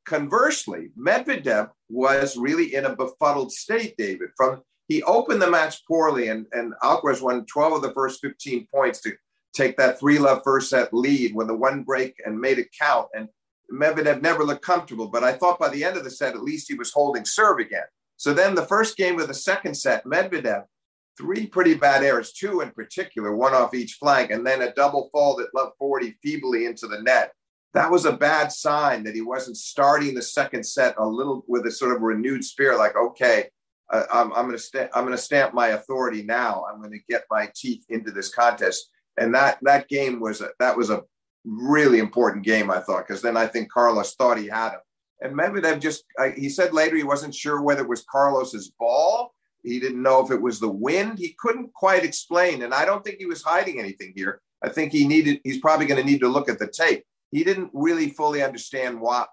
Conversely, 0.05 0.89
Medvedev 0.99 1.71
was 1.89 2.37
really 2.37 2.75
in 2.75 2.87
a 2.87 2.97
befuddled 2.97 3.53
state, 3.53 3.95
David. 3.97 4.31
From 4.37 4.63
he 4.89 5.03
opened 5.05 5.41
the 5.41 5.51
match 5.51 5.87
poorly, 5.87 6.29
and, 6.29 6.47
and 6.53 6.73
Alcaraz 6.83 7.23
won 7.23 7.45
12 7.45 7.75
of 7.75 7.83
the 7.83 7.93
first 7.93 8.21
15 8.21 8.67
points 8.75 9.01
to 9.03 9.13
take 9.55 9.77
that 9.77 10.01
three 10.01 10.19
love 10.19 10.41
first 10.43 10.71
set 10.71 10.93
lead 10.93 11.35
with 11.35 11.47
the 11.47 11.55
one 11.55 11.85
break 11.85 12.15
and 12.25 12.41
made 12.41 12.59
it 12.59 12.69
count. 12.81 13.07
And 13.15 13.29
Medvedev 13.73 14.23
never 14.23 14.45
looked 14.45 14.65
comfortable, 14.65 15.09
but 15.09 15.25
I 15.25 15.33
thought 15.33 15.59
by 15.59 15.69
the 15.69 15.85
end 15.85 15.97
of 15.97 16.05
the 16.05 16.11
set, 16.11 16.35
at 16.35 16.43
least 16.43 16.69
he 16.69 16.75
was 16.75 16.93
holding 16.93 17.25
serve 17.25 17.59
again. 17.59 17.85
So 18.17 18.33
then 18.33 18.55
the 18.55 18.67
first 18.67 18.97
game 18.97 19.21
of 19.21 19.29
the 19.29 19.35
second 19.35 19.75
set, 19.75 20.05
Medvedev 20.05 20.65
three 21.19 21.47
pretty 21.47 21.75
bad 21.75 22.05
errors, 22.05 22.33
two 22.33 22.61
in 22.61 22.71
particular, 22.71 23.35
one 23.35 23.53
off 23.53 23.75
each 23.75 23.95
flank, 23.95 24.31
and 24.31 24.47
then 24.47 24.63
a 24.63 24.73
double 24.75 25.09
fault 25.13 25.39
that 25.39 25.49
left 25.53 25.77
40 25.79 26.17
feebly 26.23 26.67
into 26.67 26.87
the 26.87 27.03
net. 27.03 27.33
That 27.75 27.91
was 27.91 28.07
a 28.07 28.13
bad 28.13 28.53
sign 28.53 29.03
that 29.05 29.15
he 29.15 29.21
wasn't 29.21 29.57
starting 29.57 30.15
the 30.15 30.23
second 30.23 30.65
set 30.65 30.95
a 30.97 31.07
little 31.07 31.45
with 31.49 31.67
a 31.67 31.71
sort 31.71 31.95
of 31.95 32.03
renewed 32.03 32.45
spirit, 32.45 32.79
like, 32.79 32.97
okay, 32.97 33.49
uh, 33.91 34.05
I'm, 34.13 34.33
I'm 34.33 34.47
going 34.47 34.59
to 34.59 34.89
to 34.93 35.19
stamp 35.19 35.55
my 35.55 35.69
authority 35.69 36.23
now. 36.23 36.65
I'm 36.71 36.79
going 36.79 36.93
to 36.93 37.01
get 37.09 37.25
my 37.31 37.51
teeth 37.55 37.85
into 37.89 38.11
this 38.11 38.33
contest. 38.33 38.89
And 39.17 39.35
that 39.35 39.59
that 39.63 39.89
game 39.89 40.21
was 40.21 40.41
a, 40.41 40.51
that 40.61 40.77
was 40.77 40.91
a 40.91 41.03
really 41.49 41.99
important 41.99 42.45
game, 42.45 42.71
I 42.71 42.81
thought, 42.81 43.07
because 43.07 43.23
then 43.23 43.37
I 43.37 43.47
think 43.47 43.71
Carlos 43.71 44.15
thought 44.15 44.39
he 44.39 44.47
had 44.47 44.71
him. 44.71 44.81
And 45.21 45.37
Medvedev 45.37 45.81
just 45.81 46.05
he 46.37 46.49
said 46.49 46.73
later 46.73 46.97
he 46.97 47.03
wasn't 47.03 47.35
sure 47.35 47.61
whether 47.61 47.83
it 47.83 47.89
was 47.89 48.05
Carlos's 48.09 48.71
ball 48.79 49.35
he 49.63 49.81
didn't 49.81 50.03
know 50.03 50.25
if 50.25 50.31
it 50.31 50.41
was 50.41 50.61
the 50.61 50.69
wind. 50.69 51.19
He 51.19 51.37
couldn't 51.39 51.73
quite 51.75 52.05
explain. 52.05 52.63
And 52.63 52.73
I 52.73 52.85
don't 52.85 53.05
think 53.05 53.19
he 53.19 53.27
was 53.27 53.43
hiding 53.43 53.79
anything 53.79 54.13
here. 54.15 54.41
I 54.63 54.69
think 54.69 54.93
he 54.93 55.07
needed, 55.07 55.41
he's 55.45 55.61
probably 55.61 55.87
going 55.87 56.01
to 56.01 56.07
need 56.07 56.21
to 56.21 56.29
look 56.29 56.49
at 56.49 56.59
the 56.59 56.69
tape. 56.69 57.05
He 57.31 57.45
didn't 57.45 57.71
really 57.73 58.11
fully 58.11 58.43
understand 58.43 59.01
what, 59.01 59.29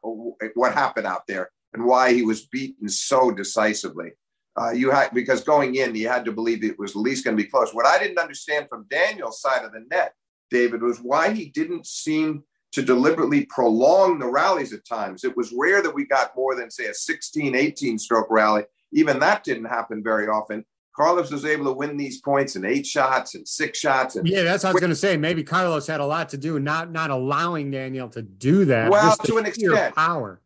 what 0.55 0.73
happened 0.73 1.07
out 1.07 1.23
there 1.27 1.49
and 1.73 1.85
why 1.85 2.13
he 2.13 2.23
was 2.23 2.47
beaten 2.47 2.89
so 2.89 3.31
decisively. 3.31 4.11
Uh, 4.59 4.71
you 4.71 4.89
had 4.89 5.13
because 5.13 5.43
going 5.43 5.75
in, 5.75 5.95
you 5.95 6.07
had 6.07 6.23
to 6.25 6.31
believe 6.31 6.63
it 6.63 6.79
was 6.79 6.91
at 6.91 6.97
least 6.97 7.25
going 7.25 7.35
to 7.35 7.43
be 7.43 7.49
close. 7.49 7.73
What 7.73 7.85
I 7.85 7.99
didn't 7.99 8.19
understand 8.19 8.67
from 8.69 8.87
Daniel's 8.89 9.41
side 9.41 9.65
of 9.65 9.73
the 9.73 9.85
net, 9.89 10.13
David, 10.51 10.81
was 10.81 10.99
why 10.99 11.31
he 11.31 11.49
didn't 11.49 11.85
seem 11.85 12.43
to 12.73 12.81
deliberately 12.81 13.45
prolong 13.45 14.19
the 14.19 14.27
rallies 14.27 14.73
at 14.73 14.85
times. 14.85 15.23
It 15.23 15.35
was 15.37 15.53
rare 15.57 15.81
that 15.81 15.93
we 15.93 16.05
got 16.05 16.35
more 16.35 16.55
than, 16.55 16.69
say, 16.69 16.85
a 16.85 16.93
16, 16.93 17.55
18 17.55 17.97
stroke 17.97 18.27
rally 18.29 18.63
even 18.95 19.19
that 19.19 19.43
didn't 19.43 19.65
happen 19.65 20.01
very 20.01 20.27
often. 20.27 20.65
Carlos 20.95 21.29
was 21.29 21.43
able 21.43 21.65
to 21.65 21.73
win 21.73 21.97
these 21.97 22.21
points 22.21 22.55
in 22.55 22.63
eight 22.63 22.87
shots 22.87 23.35
and 23.35 23.45
six 23.45 23.77
shots. 23.77 24.15
And 24.15 24.25
yeah, 24.25 24.43
that's 24.43 24.63
what 24.63 24.69
I 24.69 24.73
was 24.73 24.79
going 24.79 24.91
to 24.91 24.95
say. 24.95 25.17
Maybe 25.17 25.43
Carlos 25.43 25.85
had 25.85 25.99
a 25.99 26.05
lot 26.05 26.29
to 26.29 26.37
do 26.37 26.57
not 26.57 26.89
not 26.91 27.09
allowing 27.09 27.69
Daniel 27.69 28.07
to 28.09 28.21
do 28.21 28.63
that. 28.65 28.89
Well, 28.89 29.15
to 29.17 29.37
an 29.37 29.45
extent, 29.45 29.93
power. 29.93 30.41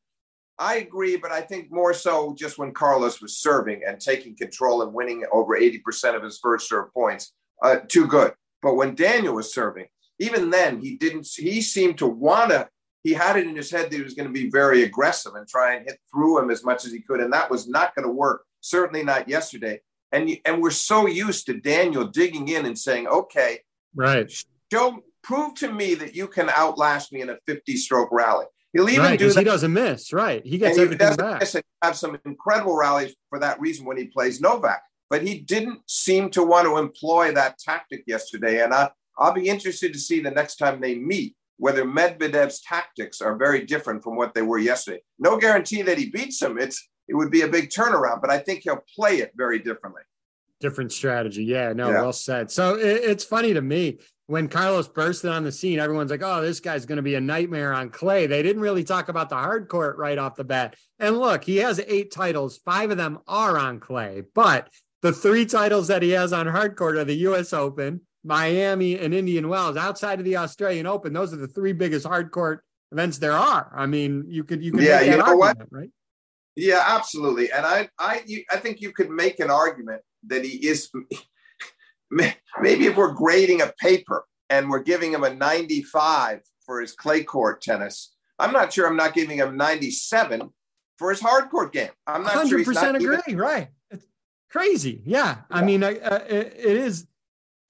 I 0.58 0.78
agree, 0.78 1.16
but 1.16 1.32
I 1.32 1.42
think 1.42 1.72
more 1.72 1.94
so 1.94 2.36
just 2.38 2.58
when 2.58 2.74
Carlos 2.74 3.22
was 3.22 3.38
serving 3.38 3.84
and 3.88 4.02
taking 4.02 4.36
control 4.36 4.82
and 4.82 4.92
winning 4.92 5.24
over 5.32 5.58
80% 5.58 6.16
of 6.18 6.24
his 6.24 6.38
first 6.40 6.68
serve 6.68 6.92
points, 6.94 7.32
uh, 7.64 7.78
too 7.88 8.08
good. 8.08 8.34
But 8.62 8.76
when 8.76 8.96
Daniel 8.96 9.36
was 9.36 9.54
serving, 9.54 9.88
even 10.20 10.50
then, 10.50 10.82
he 10.82 10.98
didn't, 10.98 11.28
he 11.36 11.62
seemed 11.62 11.98
to 12.00 12.08
want 12.08 12.52
to, 12.52 12.68
he 13.04 13.14
had 13.14 13.38
it 13.38 13.48
in 13.48 13.56
his 13.56 13.72
head 13.72 13.90
that 13.90 13.96
he 13.96 14.04
was 14.04 14.14
going 14.14 14.28
to 14.28 14.34
be 14.34 14.50
very 14.50 14.84
aggressive 14.84 15.36
and 15.36 15.48
try 15.48 15.76
and 15.76 15.86
hit 15.86 15.98
through 16.12 16.40
him 16.40 16.50
as 16.50 16.66
much 16.66 16.86
as 16.86 16.92
he 16.92 17.02
could. 17.02 17.22
And 17.22 17.32
that 17.32 17.50
was 17.50 17.70
not 17.70 17.96
going 17.96 18.06
to 18.06 18.12
work, 18.12 18.44
certainly 18.60 19.04
not 19.04 19.30
yesterday. 19.30 19.80
And, 20.12 20.30
and 20.46 20.62
we're 20.62 20.72
so 20.72 21.08
used 21.08 21.46
to 21.46 21.60
Daniel 21.60 22.06
digging 22.06 22.50
in 22.50 22.66
and 22.66 22.78
saying, 22.78 23.08
okay, 23.08 23.60
right. 23.96 24.30
Show, 24.72 25.04
prove 25.24 25.54
to 25.56 25.72
me 25.72 25.96
that 25.96 26.16
you 26.16 26.28
can 26.28 26.50
outlast 26.50 27.14
me 27.14 27.22
in 27.22 27.30
a 27.30 27.38
50 27.48 27.78
stroke 27.78 28.10
rally. 28.12 28.46
He'll 28.74 28.90
even 28.90 29.04
right, 29.04 29.18
do 29.18 29.32
that. 29.32 29.40
He 29.40 29.44
doesn't 29.46 29.74
miss, 29.74 30.14
right? 30.14 30.46
He 30.46 30.58
gets 30.58 30.78
and 30.78 30.86
everything 30.86 31.16
back. 31.16 31.40
Miss 31.40 31.56
and 31.56 31.64
have 31.82 31.96
some 31.96 32.20
incredible 32.26 32.76
rallies 32.76 33.16
for 33.30 33.40
that 33.40 33.60
reason 33.60 33.86
when 33.86 33.98
he 33.98 34.06
plays 34.06 34.42
Novak. 34.42 34.82
But 35.10 35.24
he 35.24 35.40
didn't 35.40 35.80
seem 35.88 36.30
to 36.32 36.44
want 36.44 36.68
to 36.68 36.78
employ 36.78 37.34
that 37.34 37.58
tactic 37.58 38.04
yesterday. 38.06 38.64
And 38.64 38.74
I, 38.74 38.90
I'll 39.18 39.34
be 39.34 39.50
interested 39.50 39.94
to 39.94 40.00
see 40.00 40.20
the 40.20 40.32
next 40.32 40.58
time 40.58 40.80
they 40.80 40.96
meet 40.96 41.36
whether 41.58 41.84
Medvedev's 41.84 42.62
tactics 42.62 43.22
are 43.22 43.36
very 43.36 43.66
different 43.66 44.04
from 44.04 44.16
what 44.16 44.34
they 44.34 44.42
were 44.42 44.60
yesterday. 44.60 45.02
No 45.20 45.38
guarantee 45.38 45.82
that 45.82 45.98
he 45.98 46.10
beats 46.10 46.42
him. 46.42 46.58
It's 46.58 46.90
it 47.08 47.16
would 47.16 47.32
be 47.32 47.42
a 47.42 47.48
big 47.48 47.70
turnaround, 47.70 48.22
but 48.22 48.30
I 48.30 48.38
think 48.38 48.62
he'll 48.64 48.84
play 48.96 49.18
it 49.18 49.32
very 49.36 49.60
differently. 49.60 50.04
Different 50.60 50.92
strategy. 50.92 51.44
Yeah, 51.44 51.74
no, 51.74 51.90
yeah. 51.90 52.02
well 52.02 52.14
said. 52.14 52.52
So 52.52 52.76
it, 52.76 53.02
it's 53.04 53.24
funny 53.24 53.54
to 53.54 53.62
me 53.62 53.98
when 54.28 54.48
Carlos 54.48 54.88
bursted 54.88 55.32
on 55.32 55.44
the 55.44 55.52
scene, 55.52 55.80
everyone's 55.80 56.12
like, 56.12 56.22
oh, 56.24 56.42
this 56.44 56.60
guy's 56.60 56.86
going 56.86 56.98
to 56.98 57.02
be 57.02 57.16
a 57.16 57.22
nightmare 57.22 57.74
on 57.74 57.90
clay. 57.90 58.28
They 58.28 58.44
didn't 58.44 58.62
really 58.62 58.84
talk 58.84 59.10
about 59.10 59.30
the 59.30 59.36
hard 59.36 59.68
court 59.68 59.98
right 59.98 60.20
off 60.20 60.36
the 60.36 60.44
bat. 60.44 60.76
And 61.00 61.18
look, 61.18 61.44
he 61.44 61.58
has 61.58 61.82
eight 61.88 62.12
titles, 62.12 62.60
five 62.60 62.92
of 62.92 62.98
them 62.98 63.20
are 63.28 63.58
on 63.58 63.80
clay, 63.80 64.22
but 64.36 64.70
the 65.02 65.14
three 65.14 65.46
titles 65.46 65.88
that 65.88 66.02
he 66.02 66.12
has 66.12 66.34
on 66.34 66.48
hard 66.48 66.76
court 66.76 66.98
are 66.98 67.06
the 67.06 67.16
US 67.16 67.54
Open, 67.54 68.02
Miami, 68.24 68.98
and 68.98 69.14
Indian 69.14 69.48
Wells. 69.48 69.78
Outside 69.78 70.20
of 70.20 70.26
the 70.26 70.38
Australian 70.38 70.86
Open, 70.86 71.14
those 71.14 71.34
are 71.34 71.38
the 71.38 71.48
three 71.48 71.74
biggest 71.74 72.06
hard 72.06 72.32
court 72.32 72.64
events 72.92 73.18
there 73.18 73.34
are. 73.34 73.72
I 73.76 73.86
mean, 73.86 74.26
you 74.28 74.44
could 74.44 74.64
you 74.64 74.72
could 74.72 74.84
yeah, 74.84 75.02
you 75.02 75.18
know 75.18 75.24
argument, 75.24 75.60
what? 75.60 75.68
right? 75.72 75.90
Yeah, 76.56 76.84
absolutely. 76.86 77.52
And 77.52 77.66
I 77.66 77.90
I 77.98 78.24
you, 78.26 78.44
I 78.52 78.58
think 78.58 78.82
you 78.82 78.92
could 78.92 79.10
make 79.10 79.40
an 79.40 79.50
argument 79.50 80.02
that 80.28 80.44
he 80.44 80.68
is 80.68 80.90
maybe 82.12 82.88
if 82.88 82.98
we're 82.98 83.14
grading 83.14 83.62
a 83.62 83.74
paper 83.80 84.26
and 84.50 84.70
we're 84.70 84.84
giving 84.84 85.14
him 85.14 85.24
a 85.24 85.34
95 85.34 86.42
for 86.66 86.82
his 86.82 86.94
clay 86.94 87.24
court 87.24 87.62
tennis, 87.62 88.16
I'm 88.38 88.52
not 88.52 88.74
sure 88.74 88.88
I'm 88.88 88.98
not 88.98 89.14
giving 89.14 89.38
him 89.38 89.56
97 89.56 90.50
for 90.98 91.12
his 91.12 91.22
hard 91.22 91.50
court 91.50 91.72
game. 91.72 91.92
I'm 92.06 92.24
not 92.24 92.34
100% 92.34 92.50
sure 92.50 92.96
agree. 92.96 93.18
Even- 93.28 93.38
right. 93.38 93.70
Crazy. 94.50 95.02
Yeah. 95.06 95.18
yeah. 95.26 95.38
I 95.50 95.64
mean, 95.64 95.84
uh, 95.84 95.90
it, 96.28 96.56
it 96.58 96.78
is. 96.78 97.08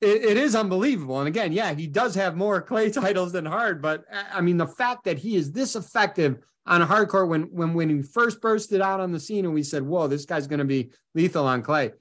It, 0.02 0.24
it 0.24 0.38
is 0.38 0.56
unbelievable. 0.56 1.20
And 1.20 1.28
again, 1.28 1.52
yeah, 1.52 1.74
he 1.74 1.86
does 1.86 2.16
have 2.16 2.38
more 2.38 2.62
clay 2.70 2.90
titles 2.90 3.34
than 3.34 3.46
hard, 3.46 3.82
but 3.82 4.06
uh, 4.12 4.24
I 4.34 4.42
mean, 4.42 4.56
the 4.58 4.68
fact 4.68 5.04
that 5.04 5.18
he 5.18 5.36
is 5.36 5.52
this 5.52 5.76
effective 5.76 6.40
on 6.66 6.82
a 6.82 6.86
hard 6.86 7.10
court 7.10 7.28
when 7.28 7.44
when 7.52 7.74
when 7.74 7.90
he 7.90 8.02
first 8.02 8.42
bursted 8.42 8.80
out 8.82 9.00
on 9.00 9.12
the 9.12 9.20
scene 9.20 9.46
and 9.46 9.54
we 9.54 9.64
said, 9.64 9.84
"Whoa, 9.84 10.08
this 10.08 10.26
guy's 10.26 10.48
going 10.48 10.60
to 10.60 10.66
be 10.66 10.92
lethal 11.14 11.46
on 11.46 11.62
clay." 11.62 11.92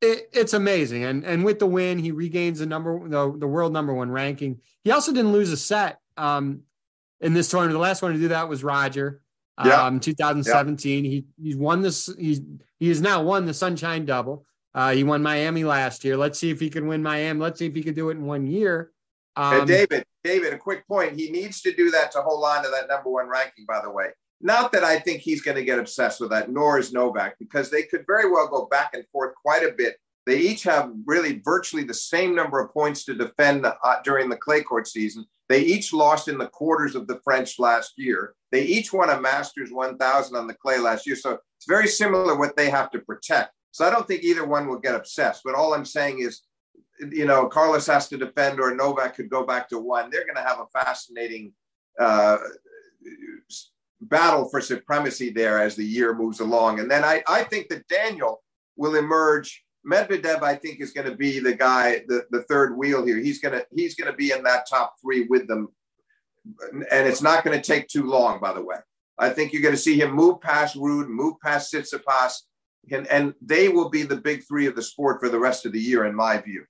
it, 0.00 0.28
it's 0.32 0.52
amazing. 0.52 1.04
And 1.04 1.24
and 1.24 1.44
with 1.44 1.58
the 1.58 1.66
win, 1.66 1.98
he 1.98 2.12
regains 2.12 2.60
the 2.60 2.66
number 2.66 3.08
the, 3.08 3.36
the 3.36 3.46
world 3.46 3.72
number 3.72 3.92
one 3.92 4.10
ranking. 4.10 4.60
He 4.84 4.90
also 4.90 5.12
didn't 5.12 5.32
lose 5.32 5.52
a 5.52 5.56
set 5.56 5.98
um, 6.16 6.62
in 7.20 7.34
this 7.34 7.48
tournament. 7.48 7.74
The 7.74 7.80
last 7.80 8.02
one 8.02 8.12
to 8.12 8.18
do 8.18 8.28
that 8.28 8.48
was 8.48 8.62
Roger. 8.62 9.20
Yeah. 9.64 9.84
Um, 9.84 10.00
2017. 10.00 11.04
Yeah. 11.04 11.10
He 11.10 11.24
he's 11.42 11.56
won 11.56 11.82
this. 11.82 12.08
He's 12.18 12.40
he 12.78 12.88
has 12.88 13.00
now 13.00 13.22
won 13.22 13.46
the 13.46 13.54
Sunshine 13.54 14.04
Double. 14.04 14.44
Uh, 14.74 14.92
he 14.92 15.02
won 15.02 15.22
Miami 15.22 15.64
last 15.64 16.04
year. 16.04 16.16
Let's 16.16 16.38
see 16.38 16.50
if 16.50 16.60
he 16.60 16.70
can 16.70 16.86
win 16.86 17.02
Miami. 17.02 17.40
Let's 17.40 17.58
see 17.58 17.66
if 17.66 17.74
he 17.74 17.82
can 17.82 17.94
do 17.94 18.10
it 18.10 18.12
in 18.12 18.24
one 18.24 18.46
year. 18.46 18.92
Um, 19.34 19.66
David, 19.66 20.04
David, 20.22 20.52
a 20.52 20.58
quick 20.58 20.86
point. 20.86 21.18
He 21.18 21.30
needs 21.30 21.60
to 21.62 21.72
do 21.72 21.90
that 21.90 22.12
to 22.12 22.22
hold 22.22 22.44
on 22.44 22.62
to 22.64 22.70
that 22.70 22.88
number 22.88 23.10
one 23.10 23.28
ranking. 23.28 23.64
By 23.66 23.80
the 23.82 23.90
way, 23.90 24.08
not 24.40 24.72
that 24.72 24.84
I 24.84 24.98
think 24.98 25.20
he's 25.20 25.42
going 25.42 25.56
to 25.56 25.64
get 25.64 25.78
obsessed 25.78 26.20
with 26.20 26.30
that, 26.30 26.50
nor 26.50 26.78
is 26.78 26.92
Novak, 26.92 27.36
because 27.38 27.70
they 27.70 27.82
could 27.82 28.04
very 28.06 28.30
well 28.30 28.48
go 28.48 28.66
back 28.66 28.90
and 28.94 29.04
forth 29.10 29.34
quite 29.42 29.64
a 29.64 29.72
bit. 29.72 29.96
They 30.28 30.40
each 30.40 30.62
have 30.64 30.92
really 31.06 31.40
virtually 31.42 31.84
the 31.84 31.94
same 31.94 32.34
number 32.34 32.60
of 32.60 32.70
points 32.70 33.02
to 33.06 33.14
defend 33.14 33.64
uh, 33.64 33.74
during 34.04 34.28
the 34.28 34.36
clay 34.36 34.62
court 34.62 34.86
season. 34.86 35.24
They 35.48 35.62
each 35.62 35.94
lost 35.94 36.28
in 36.28 36.36
the 36.36 36.48
quarters 36.48 36.94
of 36.94 37.06
the 37.06 37.18
French 37.24 37.58
last 37.58 37.94
year. 37.96 38.34
They 38.52 38.62
each 38.62 38.92
won 38.92 39.08
a 39.08 39.18
Masters 39.18 39.72
1000 39.72 40.36
on 40.36 40.46
the 40.46 40.52
clay 40.52 40.78
last 40.78 41.06
year. 41.06 41.16
So 41.16 41.38
it's 41.56 41.66
very 41.66 41.88
similar 41.88 42.36
what 42.36 42.58
they 42.58 42.68
have 42.68 42.90
to 42.90 42.98
protect. 42.98 43.54
So 43.70 43.86
I 43.86 43.90
don't 43.90 44.06
think 44.06 44.22
either 44.22 44.44
one 44.44 44.68
will 44.68 44.78
get 44.78 44.94
obsessed. 44.94 45.40
But 45.46 45.54
all 45.54 45.72
I'm 45.72 45.86
saying 45.86 46.20
is, 46.20 46.42
you 47.10 47.24
know, 47.24 47.46
Carlos 47.46 47.86
has 47.86 48.06
to 48.08 48.18
defend 48.18 48.60
or 48.60 48.74
Novak 48.74 49.16
could 49.16 49.30
go 49.30 49.46
back 49.46 49.66
to 49.70 49.78
one. 49.78 50.10
They're 50.10 50.26
going 50.26 50.36
to 50.36 50.42
have 50.42 50.60
a 50.60 50.78
fascinating 50.78 51.54
uh, 51.98 52.36
battle 54.02 54.46
for 54.50 54.60
supremacy 54.60 55.30
there 55.30 55.58
as 55.58 55.74
the 55.74 55.86
year 55.86 56.14
moves 56.14 56.40
along. 56.40 56.80
And 56.80 56.90
then 56.90 57.02
I, 57.02 57.22
I 57.26 57.44
think 57.44 57.68
that 57.68 57.88
Daniel 57.88 58.42
will 58.76 58.96
emerge. 58.96 59.64
Medvedev, 59.88 60.42
I 60.42 60.54
think, 60.54 60.80
is 60.80 60.92
going 60.92 61.08
to 61.08 61.16
be 61.16 61.38
the 61.38 61.54
guy, 61.54 62.02
the, 62.08 62.24
the 62.30 62.42
third 62.42 62.76
wheel 62.76 63.04
here. 63.04 63.18
He's 63.18 63.40
gonna 63.40 63.62
he's 63.74 63.94
gonna 63.94 64.12
be 64.12 64.32
in 64.32 64.42
that 64.42 64.68
top 64.68 64.94
three 65.00 65.26
with 65.28 65.48
them, 65.48 65.68
and 66.44 67.08
it's 67.08 67.22
not 67.22 67.44
going 67.44 67.60
to 67.60 67.66
take 67.66 67.88
too 67.88 68.04
long. 68.04 68.40
By 68.40 68.52
the 68.52 68.62
way, 68.62 68.76
I 69.18 69.30
think 69.30 69.52
you're 69.52 69.62
going 69.62 69.74
to 69.74 69.80
see 69.80 69.98
him 69.98 70.12
move 70.12 70.40
past 70.40 70.76
Ruud, 70.76 71.08
move 71.08 71.34
past 71.42 71.72
Tsitsipas, 71.72 72.32
and 72.90 73.06
and 73.06 73.34
they 73.40 73.68
will 73.68 73.88
be 73.88 74.02
the 74.02 74.16
big 74.16 74.44
three 74.46 74.66
of 74.66 74.76
the 74.76 74.82
sport 74.82 75.20
for 75.20 75.28
the 75.28 75.38
rest 75.38 75.64
of 75.64 75.72
the 75.72 75.80
year, 75.80 76.04
in 76.04 76.14
my 76.14 76.38
view. 76.38 76.64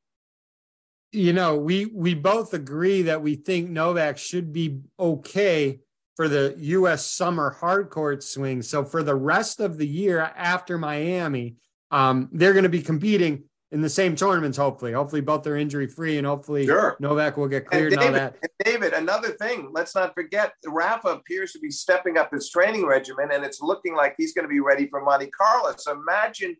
You 1.11 1.33
know, 1.33 1.57
we 1.57 1.87
we 1.87 2.15
both 2.15 2.55
agree 2.55 3.03
that 3.03 3.23
we 3.23 3.35
think 3.35 3.71
Novak 3.71 4.19
should 4.19 4.53
be 4.53 4.81
okay 5.01 5.81
for 6.17 6.29
the 6.29 6.55
U.S. 6.59 7.07
summer 7.07 7.57
hardcourt 7.61 8.23
swing. 8.23 8.61
So 8.61 8.85
for 8.85 9.03
the 9.03 9.15
rest 9.15 9.61
of 9.61 9.79
the 9.79 9.87
year 9.87 10.19
after 10.19 10.77
Miami, 10.77 11.57
um, 11.90 12.29
they're 12.33 12.53
going 12.53 12.64
to 12.64 12.68
be 12.68 12.83
competing 12.83 13.44
in 13.70 13.83
the 13.83 13.88
same 13.88 14.16
tournaments. 14.16 14.57
Hopefully, 14.57 14.92
hopefully 14.92 15.20
both 15.20 15.46
are 15.46 15.57
injury 15.57 15.87
free, 15.87 16.18
and 16.18 16.27
hopefully 16.27 16.66
sure. 16.66 16.96
Novak 17.01 17.37
will 17.37 17.48
get 17.48 17.66
cleared 17.66 17.92
and, 17.92 18.01
David, 18.01 18.16
and 18.16 18.24
all 18.24 18.31
that. 18.33 18.38
And 18.42 18.51
David, 18.64 18.92
another 18.94 19.31
thing, 19.33 19.70
let's 19.72 19.94
not 19.94 20.14
forget, 20.14 20.53
Rafa 20.66 21.09
appears 21.09 21.53
to 21.53 21.59
be 21.59 21.70
stepping 21.70 22.16
up 22.16 22.33
his 22.33 22.51
training 22.51 22.87
regimen, 22.87 23.31
and 23.33 23.44
it's 23.44 23.61
looking 23.61 23.94
like 23.94 24.14
he's 24.16 24.33
going 24.33 24.44
to 24.44 24.48
be 24.48 24.61
ready 24.61 24.88
for 24.88 25.03
Monte 25.03 25.31
Carlo. 25.31 25.74
So 25.77 25.92
imagine 25.92 26.57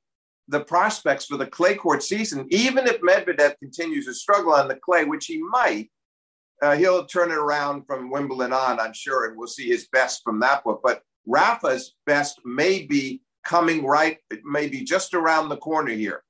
the 0.49 0.61
prospects 0.61 1.27
for 1.27 1.37
the 1.37 1.47
clay 1.47 1.75
court 1.75 2.03
season. 2.03 2.47
Even 2.51 2.87
if 2.87 3.01
Medvedev 3.01 3.55
continues 3.59 4.07
to 4.07 4.15
struggle 4.15 4.53
on 4.53 4.69
the 4.69 4.77
clay, 4.77 5.05
which 5.05 5.27
he 5.27 5.39
might, 5.43 5.91
uh, 6.63 6.77
he'll 6.77 7.07
turn 7.07 7.31
it 7.31 7.37
around 7.37 7.85
from 7.87 8.11
Wimbledon 8.11 8.53
on, 8.53 8.81
I'm 8.81 8.95
sure, 8.95 9.29
and 9.29 9.37
we'll 9.37 9.47
see 9.47 9.69
his 9.69 9.89
best 9.93 10.23
from 10.25 10.41
that 10.41 10.65
book. 10.65 10.81
But 10.83 11.03
Rafa's 11.27 11.95
best 12.07 12.41
may 12.45 12.85
be 12.85 13.23
coming 13.49 13.87
right, 13.87 14.19
maybe 14.45 14.85
just 14.85 15.15
around 15.15 15.49
the 15.49 15.57
corner 15.57 15.93
here, 15.93 16.23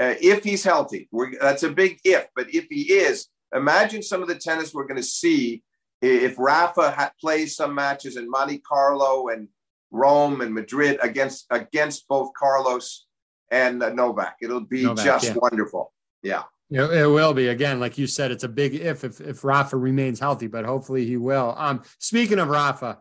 uh, 0.00 0.14
if 0.20 0.42
he's 0.42 0.64
healthy. 0.64 1.08
We're, 1.12 1.38
that's 1.40 1.62
a 1.62 1.70
big 1.70 2.00
if, 2.04 2.26
but 2.34 2.52
if 2.52 2.66
he 2.68 2.92
is, 2.92 3.28
imagine 3.54 4.02
some 4.02 4.22
of 4.22 4.28
the 4.28 4.34
tennis 4.34 4.74
we're 4.74 4.86
going 4.86 5.00
to 5.00 5.02
see 5.02 5.62
if 6.02 6.34
Rafa 6.36 6.90
ha- 6.90 7.12
plays 7.20 7.54
some 7.56 7.74
matches 7.74 8.16
in 8.16 8.28
Monte 8.28 8.58
Carlo 8.58 9.28
and 9.28 9.48
Rome 9.92 10.40
and 10.40 10.52
Madrid 10.52 10.98
against 11.00 11.46
against 11.50 12.08
both 12.08 12.32
Carlos 12.36 13.06
and 13.52 13.80
uh, 13.80 13.90
Novak. 13.90 14.36
It'll 14.42 14.60
be 14.60 14.82
Novak, 14.82 15.04
just 15.04 15.26
yeah. 15.26 15.34
wonderful. 15.36 15.92
Yeah. 16.22 16.42
It, 16.70 16.80
it 16.80 17.06
will 17.06 17.34
be 17.34 17.48
again, 17.48 17.78
like 17.78 17.96
you 17.96 18.08
said, 18.08 18.32
it's 18.32 18.42
a 18.42 18.48
big 18.48 18.74
if 18.74 19.04
if 19.04 19.20
if 19.20 19.44
Rafa 19.44 19.76
remains 19.76 20.18
healthy, 20.18 20.48
but 20.48 20.64
hopefully 20.64 21.06
he 21.06 21.16
will. 21.16 21.54
Um, 21.56 21.82
speaking 21.98 22.40
of 22.40 22.48
Rafa, 22.48 22.98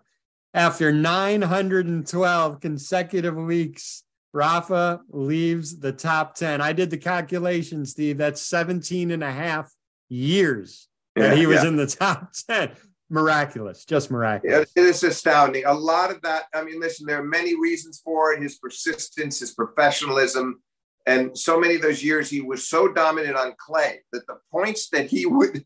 after 0.53 0.91
912 0.91 2.59
consecutive 2.59 3.35
weeks, 3.35 4.03
Rafa 4.33 5.01
leaves 5.09 5.79
the 5.79 5.91
top 5.91 6.35
10. 6.35 6.61
I 6.61 6.73
did 6.73 6.89
the 6.89 6.97
calculation, 6.97 7.85
Steve. 7.85 8.17
That's 8.17 8.41
17 8.41 9.11
and 9.11 9.23
a 9.23 9.31
half 9.31 9.71
years 10.09 10.87
yeah, 11.15 11.29
that 11.29 11.37
he 11.37 11.45
was 11.45 11.63
yeah. 11.63 11.69
in 11.69 11.75
the 11.75 11.87
top 11.87 12.31
10. 12.49 12.71
Miraculous, 13.09 13.85
just 13.85 14.09
miraculous. 14.09 14.71
it 14.75 14.83
is 14.83 15.03
astounding. 15.03 15.65
A 15.65 15.73
lot 15.73 16.09
of 16.09 16.21
that, 16.23 16.45
I 16.55 16.63
mean, 16.63 16.79
listen, 16.79 17.05
there 17.05 17.19
are 17.19 17.23
many 17.23 17.59
reasons 17.59 18.01
for 18.03 18.33
it 18.33 18.41
his 18.41 18.57
persistence, 18.57 19.39
his 19.39 19.53
professionalism 19.53 20.61
and 21.05 21.37
so 21.37 21.59
many 21.59 21.75
of 21.75 21.81
those 21.81 22.03
years, 22.03 22.29
he 22.29 22.41
was 22.41 22.67
so 22.67 22.87
dominant 22.91 23.35
on 23.35 23.53
clay 23.57 24.01
that 24.13 24.25
the 24.27 24.37
points 24.51 24.89
that 24.89 25.07
he 25.07 25.25
would, 25.25 25.65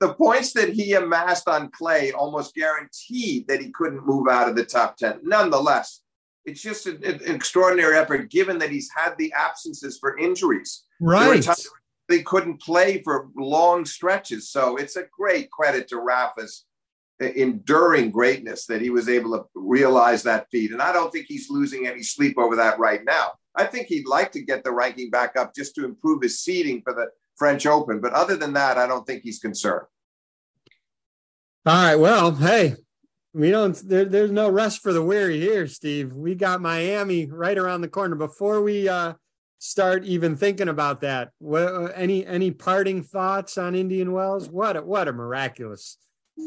the 0.00 0.14
points 0.14 0.54
that 0.54 0.70
he 0.70 0.94
amassed 0.94 1.46
on 1.46 1.70
clay 1.70 2.10
almost 2.12 2.54
guaranteed 2.54 3.46
that 3.48 3.60
he 3.60 3.70
couldn't 3.70 4.06
move 4.06 4.28
out 4.28 4.48
of 4.48 4.56
the 4.56 4.64
top 4.64 4.96
10. 4.96 5.20
Nonetheless, 5.22 6.00
it's 6.46 6.62
just 6.62 6.86
an, 6.86 7.04
an, 7.04 7.20
extraordinary 7.26 7.96
effort 7.96 8.30
given 8.30 8.58
that 8.58 8.70
he's 8.70 8.90
had 8.96 9.14
the 9.18 9.32
absences 9.34 9.98
for 9.98 10.18
injuries. 10.18 10.84
Right. 11.00 11.46
They 12.08 12.22
couldn't 12.22 12.60
play 12.60 13.02
for 13.02 13.28
long 13.36 13.84
stretches. 13.84 14.48
So 14.50 14.76
it's 14.76 14.96
a 14.96 15.06
great 15.16 15.50
credit 15.50 15.86
to 15.88 15.98
Rafa's 15.98 16.64
uh, 17.22 17.26
enduring 17.26 18.10
greatness 18.10 18.64
that 18.66 18.80
he 18.80 18.90
was 18.90 19.08
able 19.08 19.36
to 19.38 19.44
realize 19.54 20.22
that 20.22 20.46
feat. 20.50 20.72
And 20.72 20.80
I 20.80 20.92
don't 20.92 21.12
think 21.12 21.26
he's 21.28 21.50
losing 21.50 21.86
any 21.86 22.02
sleep 22.02 22.38
over 22.38 22.56
that 22.56 22.78
right 22.78 23.04
now. 23.04 23.32
I 23.54 23.66
think 23.66 23.86
he'd 23.86 24.08
like 24.08 24.32
to 24.32 24.40
get 24.40 24.64
the 24.64 24.72
ranking 24.72 25.10
back 25.10 25.36
up 25.36 25.54
just 25.54 25.74
to 25.74 25.84
improve 25.84 26.22
his 26.22 26.40
seeding 26.40 26.82
for 26.82 26.94
the 26.94 27.10
French 27.40 27.64
Open. 27.64 28.00
But 28.00 28.12
other 28.12 28.36
than 28.36 28.52
that, 28.52 28.76
I 28.76 28.86
don't 28.86 29.06
think 29.06 29.22
he's 29.22 29.38
concerned. 29.38 29.86
All 31.64 31.74
right. 31.74 31.96
Well, 31.96 32.32
hey, 32.32 32.76
we 33.32 33.50
don't, 33.50 33.74
there, 33.88 34.04
there's 34.04 34.30
no 34.30 34.50
rest 34.50 34.82
for 34.82 34.92
the 34.92 35.02
weary 35.02 35.40
here, 35.40 35.66
Steve. 35.66 36.12
We 36.12 36.34
got 36.34 36.60
Miami 36.60 37.26
right 37.26 37.56
around 37.56 37.80
the 37.80 37.88
corner. 37.88 38.14
Before 38.14 38.60
we 38.60 38.90
uh, 38.90 39.14
start 39.58 40.04
even 40.04 40.36
thinking 40.36 40.68
about 40.68 41.00
that, 41.00 41.30
what, 41.38 41.92
any 41.94 42.26
any 42.26 42.50
parting 42.50 43.02
thoughts 43.02 43.56
on 43.56 43.74
Indian 43.74 44.12
Wells? 44.12 44.50
What 44.50 44.76
a, 44.76 44.82
what 44.82 45.08
a 45.08 45.12
miraculous 45.12 45.96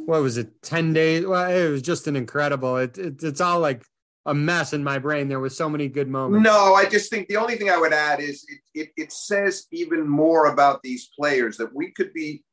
what 0.06 0.24
was 0.24 0.38
it 0.40 0.60
10 0.64 0.92
days 0.94 1.24
well 1.24 1.52
it 1.52 1.70
was 1.70 1.84
just 1.84 2.08
an 2.08 2.16
incredible 2.16 2.78
it, 2.78 2.98
it, 2.98 3.22
it's 3.22 3.40
all 3.40 3.60
like 3.60 3.84
a 4.26 4.34
mess 4.34 4.74
in 4.74 4.84
my 4.84 5.00
brain. 5.00 5.28
There 5.28 5.40
was 5.40 5.58
so 5.58 5.70
many 5.70 5.88
good 5.88 6.08
moments. 6.08 6.44
No 6.44 6.74
i 6.74 6.86
just 6.86 7.10
think 7.10 7.28
the 7.28 7.38
only 7.38 7.56
thing 7.56 7.70
i 7.70 7.78
would 7.78 7.94
add 7.94 8.20
is 8.20 8.46
it, 8.48 8.60
it, 8.74 8.90
it 8.98 9.12
says 9.12 9.66
even 9.72 10.08
more 10.08 10.48
about 10.48 10.82
these 10.84 11.10
players 11.18 11.58
that 11.58 11.74
we 11.74 11.92
could 11.92 12.14
be 12.14 12.44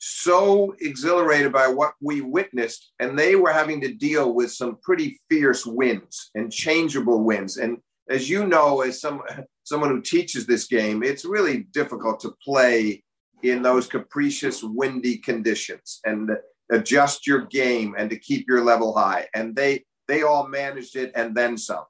so 0.00 0.74
exhilarated 0.80 1.52
by 1.52 1.68
what 1.68 1.92
we 2.00 2.22
witnessed 2.22 2.92
and 3.00 3.18
they 3.18 3.36
were 3.36 3.52
having 3.52 3.80
to 3.82 3.92
deal 3.92 4.32
with 4.34 4.50
some 4.50 4.78
pretty 4.82 5.20
fierce 5.28 5.66
winds 5.66 6.30
and 6.34 6.50
changeable 6.50 7.22
winds. 7.22 7.58
And 7.58 7.78
as 8.08 8.28
you 8.28 8.46
know 8.46 8.80
as 8.80 9.00
some 9.00 9.20
someone 9.64 9.90
who 9.90 10.00
teaches 10.00 10.46
this 10.46 10.66
game 10.66 11.02
it's 11.02 11.24
really 11.24 11.64
difficult 11.72 12.18
to 12.20 12.34
play 12.42 13.02
in 13.42 13.62
those 13.62 13.86
capricious 13.86 14.62
windy 14.62 15.18
conditions 15.18 16.00
and 16.04 16.30
adjust 16.70 17.26
your 17.26 17.46
game 17.46 17.94
and 17.98 18.08
to 18.10 18.18
keep 18.18 18.46
your 18.48 18.62
level 18.64 18.96
high. 18.96 19.26
And 19.34 19.54
they 19.54 19.84
they 20.10 20.22
all 20.22 20.48
managed 20.48 20.96
it 20.96 21.12
and 21.14 21.34
then 21.34 21.56
some. 21.56 21.84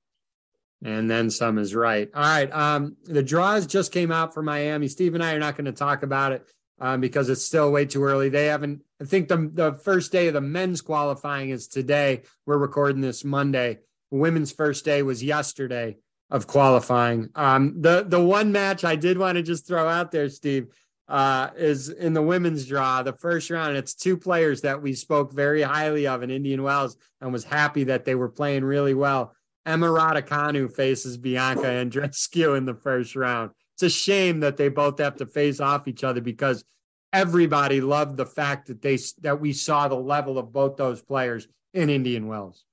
And 0.83 1.11
then 1.11 1.31
some 1.31 1.59
is 1.59 1.75
right. 1.75 2.09
All 2.15 2.23
right. 2.23 2.51
Um, 2.53 2.97
the 3.05 3.23
draws 3.23 3.67
just 3.67 3.93
came 3.93 4.13
out 4.13 4.33
for 4.33 4.43
Miami. 4.43 4.89
Steve 4.89 5.15
and 5.15 5.23
I 5.23 5.35
are 5.35 5.39
not 5.39 5.57
going 5.57 5.67
to 5.67 5.73
talk 5.73 6.03
about 6.03 6.33
it 6.33 6.49
um, 6.81 7.01
because 7.01 7.29
it's 7.29 7.45
still 7.45 7.71
way 7.71 7.85
too 7.85 8.03
early. 8.03 8.29
They 8.29 8.47
haven't, 8.47 8.83
I 9.01 9.05
think 9.05 9.29
the, 9.29 9.51
the 9.53 9.73
first 9.75 10.11
day 10.13 10.29
of 10.29 10.35
the 10.35 10.41
men's 10.41 10.81
qualifying 10.81 11.51
is 11.51 11.69
today. 11.69 12.23
We're 12.47 12.59
recording 12.59 13.03
this 13.03 13.25
Monday. 13.25 13.81
Women's 14.11 14.53
first 14.53 14.85
day 14.85 15.03
was 15.03 15.23
yesterday 15.23 15.99
of 16.31 16.47
qualifying. 16.47 17.29
Um, 17.35 17.81
the 17.81 18.05
the 18.07 18.23
one 18.23 18.53
match 18.53 18.85
I 18.85 18.97
did 18.97 19.19
want 19.19 19.37
to 19.37 19.43
just 19.43 19.67
throw 19.67 19.89
out 19.89 20.11
there, 20.13 20.29
Steve, 20.29 20.69
uh, 21.11 21.51
is 21.57 21.89
in 21.89 22.15
the 22.15 22.23
women's 22.23 22.67
draw, 22.67 23.03
the 23.03 23.13
first 23.13 23.51
round. 23.51 23.77
It's 23.77 23.95
two 23.95 24.17
players 24.17 24.61
that 24.61 24.81
we 24.81 24.95
spoke 24.95 25.33
very 25.33 25.61
highly 25.61 26.07
of 26.07 26.23
in 26.23 26.31
Indian 26.31 26.63
Wells 26.63 26.97
and 27.21 27.33
was 27.33 27.43
happy 27.43 27.85
that 27.85 28.05
they 28.05 28.15
were 28.15 28.29
playing 28.29 28.65
really 28.65 28.95
well. 28.95 29.35
Emma 29.67 29.89
Raducanu 29.89 30.73
faces 30.73 31.17
Bianca 31.17 31.65
Andreescu 31.65 32.57
in 32.57 32.65
the 32.65 32.75
first 32.75 33.17
round. 33.17 33.51
It's 33.75 33.83
a 33.83 33.91
shame 33.91 34.41
that 34.41 34.57
they 34.57 34.69
both 34.69 35.01
have 35.01 35.17
to 35.17 35.27
face 35.27 35.59
off 35.59 35.89
each 35.89 36.05
other 36.05 36.21
because 36.21 36.65
everybody 37.13 37.81
loved 37.81 38.17
the 38.17 38.27
fact 38.27 38.69
that 38.69 38.81
they 38.81 38.97
that 39.23 39.41
we 39.41 39.53
saw 39.53 39.89
the 39.89 39.97
level 39.97 40.39
of 40.39 40.53
both 40.53 40.77
those 40.77 41.03
players 41.03 41.49
in 41.75 41.91
Indian 41.91 42.29
Wells. 42.29 42.65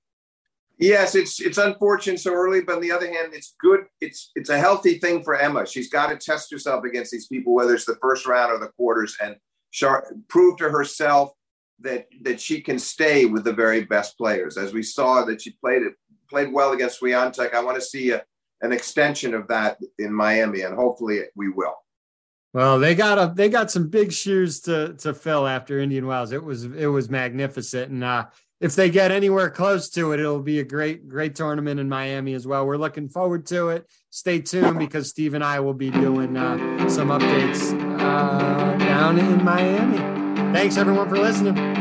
Yes, 0.79 1.15
it's 1.15 1.41
it's 1.41 1.57
unfortunate 1.57 2.19
so 2.19 2.33
early, 2.33 2.61
but 2.61 2.75
on 2.75 2.81
the 2.81 2.91
other 2.91 3.07
hand, 3.11 3.33
it's 3.33 3.55
good. 3.59 3.85
It's 3.99 4.31
it's 4.35 4.49
a 4.49 4.59
healthy 4.59 4.99
thing 4.99 5.23
for 5.23 5.35
Emma. 5.35 5.65
She's 5.65 5.89
got 5.89 6.07
to 6.07 6.17
test 6.17 6.51
herself 6.51 6.83
against 6.83 7.11
these 7.11 7.27
people, 7.27 7.55
whether 7.55 7.73
it's 7.73 7.85
the 7.85 7.97
first 8.01 8.27
round 8.27 8.51
or 8.51 8.59
the 8.59 8.71
quarters, 8.77 9.17
and 9.21 9.35
prove 10.27 10.57
to 10.57 10.69
herself 10.69 11.31
that 11.79 12.07
that 12.21 12.39
she 12.39 12.61
can 12.61 12.77
stay 12.77 13.25
with 13.25 13.43
the 13.43 13.53
very 13.53 13.85
best 13.85 14.17
players. 14.17 14.55
As 14.55 14.71
we 14.71 14.83
saw 14.83 15.25
that 15.25 15.41
she 15.41 15.51
played 15.51 15.81
played 16.29 16.53
well 16.53 16.73
against 16.73 17.01
Swiatek. 17.01 17.53
I 17.53 17.63
want 17.63 17.75
to 17.75 17.81
see 17.81 18.11
a, 18.11 18.23
an 18.61 18.71
extension 18.71 19.33
of 19.33 19.47
that 19.47 19.77
in 19.99 20.13
Miami, 20.13 20.61
and 20.61 20.75
hopefully 20.75 21.21
we 21.35 21.49
will. 21.49 21.75
Well, 22.53 22.79
they 22.79 22.95
got 22.95 23.17
a 23.17 23.33
they 23.35 23.49
got 23.49 23.69
some 23.71 23.89
big 23.89 24.11
shoes 24.11 24.61
to 24.61 24.93
to 24.99 25.13
fill 25.13 25.47
after 25.47 25.79
Indian 25.79 26.07
Wells. 26.07 26.31
It 26.31 26.43
was 26.43 26.63
it 26.65 26.87
was 26.87 27.09
magnificent, 27.09 27.91
and 27.91 28.03
uh, 28.03 28.25
if 28.59 28.75
they 28.75 28.89
get 28.89 29.11
anywhere 29.11 29.49
close 29.49 29.89
to 29.91 30.13
it, 30.13 30.19
it'll 30.19 30.41
be 30.41 30.59
a 30.59 30.63
great, 30.63 31.07
great 31.07 31.35
tournament 31.35 31.79
in 31.79 31.87
Miami 31.87 32.33
as 32.33 32.47
well. 32.47 32.65
We're 32.65 32.77
looking 32.77 33.09
forward 33.09 33.45
to 33.47 33.69
it. 33.69 33.85
Stay 34.09 34.41
tuned 34.41 34.79
because 34.79 35.09
Steve 35.09 35.35
and 35.35 35.43
I 35.43 35.59
will 35.59 35.75
be 35.75 35.91
doing 35.91 36.35
uh, 36.35 36.89
some 36.89 37.09
updates 37.09 37.73
uh, 37.99 38.77
down 38.77 39.19
in 39.19 39.43
Miami. 39.43 39.97
Thanks 40.53 40.77
everyone 40.77 41.07
for 41.07 41.17
listening. 41.17 41.76